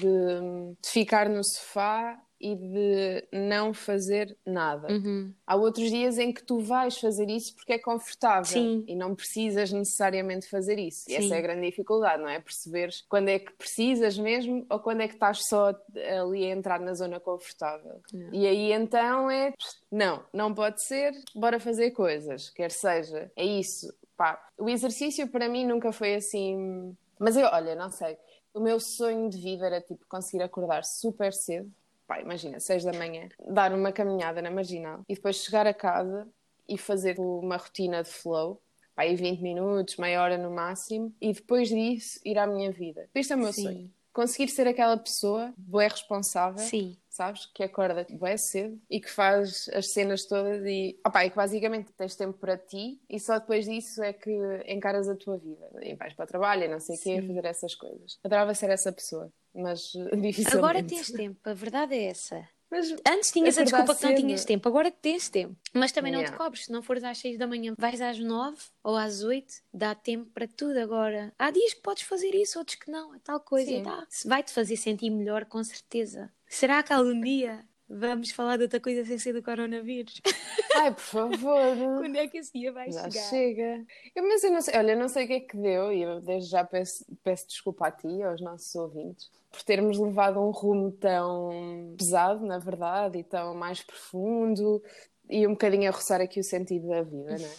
de 0.81 0.89
ficar 0.89 1.27
no 1.27 1.43
sofá 1.43 2.17
e 2.43 2.57
de 2.57 3.27
não 3.31 3.73
fazer 3.73 4.37
nada. 4.45 4.91
Uhum. 4.91 5.33
Há 5.47 5.55
outros 5.55 5.89
dias 5.89 6.19
em 6.19 6.33
que 6.33 6.43
tu 6.43 6.59
vais 6.59 6.97
fazer 6.97 7.29
isso 7.29 7.55
porque 7.55 7.71
é 7.71 7.79
confortável 7.79 8.43
Sim. 8.45 8.83
e 8.85 8.93
não 8.93 9.15
precisas 9.15 9.71
necessariamente 9.71 10.49
fazer 10.49 10.77
isso. 10.77 11.09
E 11.09 11.15
essa 11.15 11.35
é 11.35 11.37
a 11.37 11.41
grande 11.41 11.65
dificuldade, 11.65 12.21
não 12.21 12.27
é? 12.27 12.41
Perceberes 12.41 13.05
quando 13.07 13.29
é 13.29 13.39
que 13.39 13.53
precisas 13.53 14.17
mesmo 14.17 14.65
ou 14.69 14.77
quando 14.77 14.99
é 14.99 15.07
que 15.07 15.13
estás 15.13 15.39
só 15.47 15.73
ali 16.19 16.43
a 16.43 16.53
entrar 16.53 16.81
na 16.81 16.93
zona 16.93 17.17
confortável. 17.17 18.01
E 18.33 18.45
aí 18.45 18.73
então 18.73 19.31
é 19.31 19.53
não, 19.89 20.21
não 20.33 20.53
pode 20.53 20.83
ser, 20.83 21.13
bora 21.33 21.61
fazer 21.61 21.91
coisas, 21.91 22.49
quer 22.49 22.71
seja, 22.71 23.31
é 23.37 23.45
isso. 23.45 23.87
Pá, 24.17 24.37
o 24.57 24.69
exercício 24.69 25.29
para 25.29 25.47
mim 25.47 25.65
nunca 25.65 25.93
foi 25.93 26.15
assim. 26.15 26.93
Mas 27.17 27.37
eu, 27.37 27.47
olha, 27.47 27.73
não 27.73 27.89
sei. 27.89 28.17
O 28.53 28.59
meu 28.59 28.81
sonho 28.81 29.29
de 29.29 29.37
vida 29.37 29.65
era 29.65 29.79
tipo 29.79 30.05
conseguir 30.09 30.43
acordar 30.43 30.83
super 30.83 31.31
cedo 31.31 31.71
pá, 32.07 32.19
imagina, 32.19 32.59
6 32.59 32.83
da 32.83 32.93
manhã, 32.93 33.29
dar 33.49 33.73
uma 33.73 33.91
caminhada 33.91 34.41
na 34.41 34.51
marginal 34.51 35.01
e 35.07 35.15
depois 35.15 35.37
chegar 35.37 35.67
a 35.67 35.73
casa 35.73 36.27
e 36.67 36.77
fazer 36.77 37.19
uma 37.19 37.57
rotina 37.57 38.03
de 38.03 38.09
flow, 38.09 38.61
pá, 38.95 39.03
aí 39.03 39.15
20 39.15 39.41
minutos, 39.41 39.97
meia 39.97 40.21
hora 40.21 40.37
no 40.37 40.51
máximo, 40.51 41.13
e 41.21 41.33
depois 41.33 41.69
disso 41.69 42.19
ir 42.23 42.37
à 42.37 42.47
minha 42.47 42.71
vida. 42.71 43.09
Este 43.13 43.33
é 43.33 43.35
o 43.35 43.39
meu 43.39 43.53
Sim. 43.53 43.63
sonho. 43.63 43.93
Conseguir 44.13 44.47
ser 44.49 44.67
aquela 44.67 44.95
pessoa 44.95 45.51
bué 45.57 45.87
responsável, 45.87 46.59
Sim. 46.59 46.95
sabes? 47.09 47.47
Que 47.47 47.63
acorda 47.63 48.05
bué 48.11 48.37
cedo 48.37 48.79
e 48.87 49.01
que 49.01 49.09
faz 49.09 49.67
as 49.73 49.91
cenas 49.91 50.25
todas 50.25 50.63
e, 50.67 50.99
opá, 51.03 51.25
e 51.25 51.31
que 51.31 51.35
basicamente 51.35 51.91
tens 51.93 52.15
tempo 52.15 52.37
para 52.37 52.55
ti 52.55 53.01
e 53.09 53.19
só 53.19 53.39
depois 53.39 53.65
disso 53.65 54.03
é 54.03 54.13
que 54.13 54.31
encaras 54.67 55.09
a 55.09 55.15
tua 55.15 55.39
vida. 55.39 55.67
E 55.81 55.95
vais 55.95 56.13
para 56.13 56.25
o 56.25 56.27
trabalho 56.27 56.65
e 56.65 56.67
não 56.67 56.79
sei 56.79 56.95
o 56.95 56.99
quê, 56.99 57.21
fazer 57.23 57.45
essas 57.45 57.73
coisas. 57.73 58.19
Adorava 58.23 58.53
ser 58.53 58.69
essa 58.69 58.91
pessoa, 58.91 59.33
mas 59.53 59.93
eh, 59.95 60.15
dificilmente. 60.17 60.57
Agora 60.57 60.83
tens 60.83 61.11
tempo, 61.11 61.39
a 61.43 61.53
verdade 61.53 61.95
é 61.95 62.05
essa. 62.05 62.47
Mas 62.73 62.91
Antes 63.07 63.31
tinhas 63.31 63.55
a 63.55 63.63
desculpa 63.63 63.93
que 63.93 64.03
não 64.03 64.15
tinhas 64.15 64.43
tempo, 64.45 64.67
agora 64.67 64.89
tens 64.89 65.29
tempo. 65.29 65.55
Mas 65.71 65.91
também 65.91 66.11
não 66.11 66.23
te 66.23 66.31
cobres, 66.31 66.65
se 66.65 66.71
não 66.71 66.81
fores 66.81 67.03
às 67.03 67.19
6 67.19 67.37
da 67.37 67.45
manhã, 67.45 67.75
vais 67.77 68.01
às 68.01 68.17
9 68.17 68.57
ou 68.83 68.95
às 68.95 69.21
8, 69.21 69.61
dá 69.71 69.93
tempo 69.93 70.31
para 70.31 70.47
tudo 70.47 70.79
agora. 70.79 71.31
Há 71.37 71.51
dias 71.51 71.75
que 71.75 71.81
podes 71.81 72.01
fazer 72.01 72.33
isso, 72.33 72.57
outros 72.57 72.79
que 72.79 72.89
não, 72.89 73.13
é 73.13 73.19
tal 73.19 73.39
coisa. 73.39 73.69
Se 74.09 74.27
Vai-te 74.27 74.51
fazer 74.51 74.75
sentir 74.75 75.11
melhor, 75.11 75.45
com 75.45 75.63
certeza. 75.63 76.33
Será 76.47 76.81
que 76.81 76.91
algum 76.91 77.21
dia 77.21 77.63
vamos 77.89 78.31
falar 78.31 78.57
de 78.57 78.63
outra 78.63 78.79
coisa 78.79 79.05
sem 79.05 79.17
ser 79.17 79.33
do 79.33 79.43
coronavírus? 79.43 80.21
Ai, 80.75 80.91
por 80.93 81.01
favor. 81.01 81.77
Quando 81.99 82.15
é 82.17 82.27
que 82.27 82.37
esse 82.39 82.51
dia 82.51 82.71
vai 82.71 82.91
Já 82.91 83.09
chegar? 83.09 83.29
chega. 83.29 83.85
Eu, 84.15 84.27
mas 84.27 84.43
eu 84.43 84.51
não 84.51 84.61
sei, 84.61 84.77
olha, 84.77 84.91
eu 84.93 84.97
não 84.99 85.07
sei 85.07 85.25
o 85.25 85.27
que 85.27 85.33
é 85.33 85.39
que 85.39 85.55
deu, 85.57 85.91
e 85.93 86.01
eu 86.01 86.19
desde 86.21 86.49
já 86.49 86.63
peço, 86.63 87.05
peço 87.23 87.47
desculpa 87.47 87.87
a 87.87 87.91
ti 87.91 88.07
e 88.07 88.23
aos 88.23 88.41
nossos 88.41 88.73
ouvintes 88.75 89.29
por 89.51 89.61
termos 89.61 89.99
levado 89.99 90.39
um 90.39 90.49
rumo 90.49 90.91
tão 90.91 91.93
pesado, 91.95 92.43
na 92.43 92.57
verdade, 92.57 93.19
e 93.19 93.23
tão 93.23 93.53
mais 93.53 93.83
profundo, 93.83 94.81
e 95.29 95.45
um 95.45 95.51
bocadinho 95.51 95.87
a 95.87 95.93
roçar 95.93 96.19
aqui 96.21 96.39
o 96.39 96.43
sentido 96.43 96.87
da 96.87 97.03
vida, 97.03 97.37
não 97.37 97.45
é? 97.45 97.51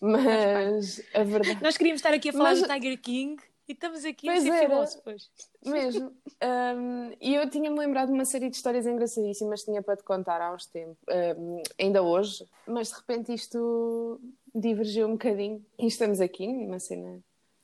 Mas 0.00 1.02
a 1.12 1.24
verdade. 1.24 1.62
Nós 1.62 1.76
queríamos 1.76 1.98
estar 1.98 2.14
aqui 2.14 2.28
a 2.28 2.32
falar 2.32 2.50
Mas- 2.50 2.62
do 2.62 2.68
Tiger 2.68 3.00
King 3.00 3.42
e 3.70 3.72
estamos 3.72 4.04
aqui 4.04 4.28
a 4.28 4.32
Pois 4.32 4.42
ser 4.42 4.50
era. 4.50 4.68
filósofos. 4.68 5.30
Mesmo. 5.64 6.08
Um, 6.42 7.16
e 7.20 7.34
eu 7.36 7.48
tinha-me 7.48 7.78
lembrado 7.78 8.08
de 8.08 8.14
uma 8.14 8.24
série 8.24 8.50
de 8.50 8.56
histórias 8.56 8.84
engraçadíssimas 8.84 9.60
que 9.60 9.66
tinha 9.66 9.80
para 9.80 9.96
te 9.96 10.02
contar 10.02 10.40
há 10.40 10.52
uns 10.52 10.66
tempos, 10.66 10.98
um, 11.38 11.62
ainda 11.78 12.02
hoje, 12.02 12.44
mas 12.66 12.88
de 12.88 12.96
repente 12.96 13.32
isto 13.32 14.20
divergiu 14.52 15.06
um 15.06 15.12
bocadinho 15.12 15.64
e 15.78 15.86
estamos 15.86 16.20
aqui 16.20 16.48
numa 16.48 16.80
cena 16.80 17.20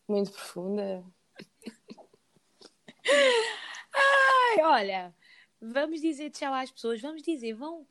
muito 0.08 0.30
profunda. 0.30 1.04
Ai, 3.92 4.62
olha, 4.62 5.14
vamos 5.60 6.00
dizer 6.00 6.30
tchau 6.30 6.54
às 6.54 6.70
pessoas, 6.70 7.00
vamos 7.00 7.22
dizer, 7.22 7.52
vão 7.54 7.84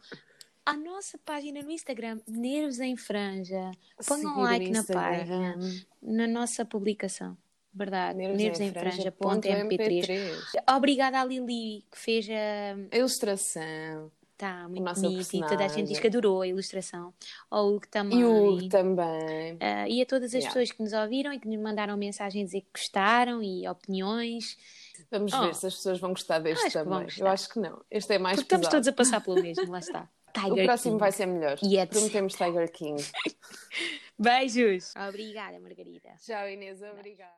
à 0.66 0.78
nossa 0.78 1.18
página 1.18 1.62
no 1.62 1.70
Instagram, 1.70 2.22
Nervos 2.26 2.80
em 2.80 2.96
Franja, 2.96 3.72
ponham 4.08 4.38
um 4.38 4.42
like 4.42 4.72
na 4.72 4.84
página, 4.84 5.58
na 6.02 6.28
nossa 6.28 6.64
publicação. 6.64 7.38
Verdade, 7.76 8.18
nervosemfranja.mp3. 8.18 9.18
nervosemfranja.mp3. 9.20 10.76
Obrigada 10.76 11.20
à 11.20 11.26
Lili 11.26 11.84
que 11.92 11.98
fez 12.00 12.28
a. 12.30 12.96
A 12.96 12.98
ilustração. 12.98 14.12
Tá, 14.38 14.68
muito 14.68 14.84
bonito 15.02 15.34
e 15.34 15.40
toda 15.48 15.64
a 15.64 15.68
gente 15.70 15.88
diz 15.88 15.98
que 16.00 16.08
adorou 16.08 16.42
a 16.42 16.48
ilustração. 16.48 17.14
Ao 17.50 17.68
Hugo 17.70 17.88
também. 17.90 18.20
E 18.20 18.26
o 18.26 18.54
Hugo 18.54 18.68
também. 18.68 19.58
Ah, 19.62 19.88
e 19.88 20.02
a 20.02 20.06
todas 20.06 20.26
as 20.36 20.44
Yeah. 20.44 20.48
pessoas 20.54 20.72
que 20.76 20.84
nos 20.84 20.92
ouviram 20.92 21.32
e 21.32 21.40
que 21.40 21.48
nos 21.48 21.58
mandaram 21.62 21.96
mensagem 21.96 22.42
a 22.42 22.46
dizer 22.46 22.60
que 22.62 22.68
gostaram 22.76 23.42
e 23.42 23.66
opiniões. 23.68 24.58
Vamos 25.10 25.32
Oh. 25.34 25.42
ver 25.42 25.56
se 25.56 25.68
as 25.68 25.76
pessoas 25.76 26.00
vão 26.02 26.10
gostar 26.10 26.40
deste 26.40 26.70
também. 26.72 27.08
Eu 27.18 27.28
acho 27.28 27.48
que 27.50 27.60
não. 27.60 27.82
Este 27.90 28.14
é 28.16 28.20
mais 28.20 28.36
Porque 28.36 28.56
estamos 28.56 28.68
pesado. 28.68 28.84
todos 28.84 28.88
a 28.90 28.94
passar 28.94 29.22
pelo 29.24 29.42
mesmo, 29.42 29.72
lá 29.72 29.80
está. 29.80 30.10
Tiger 30.36 30.52
O 30.52 30.66
próximo 30.66 30.92
King. 30.96 31.00
vai 31.00 31.12
ser 31.14 31.26
melhor. 31.28 31.58
É 31.64 31.86
de 31.86 31.88
Prometemos 31.88 32.34
Tiger 32.34 32.72
King. 32.74 33.02
Beijos. 34.20 34.94
Obrigada, 35.08 35.60
Margarida. 35.62 36.10
Tchau, 36.22 36.50
Inês. 36.50 36.82
Obrigada. 36.82 37.32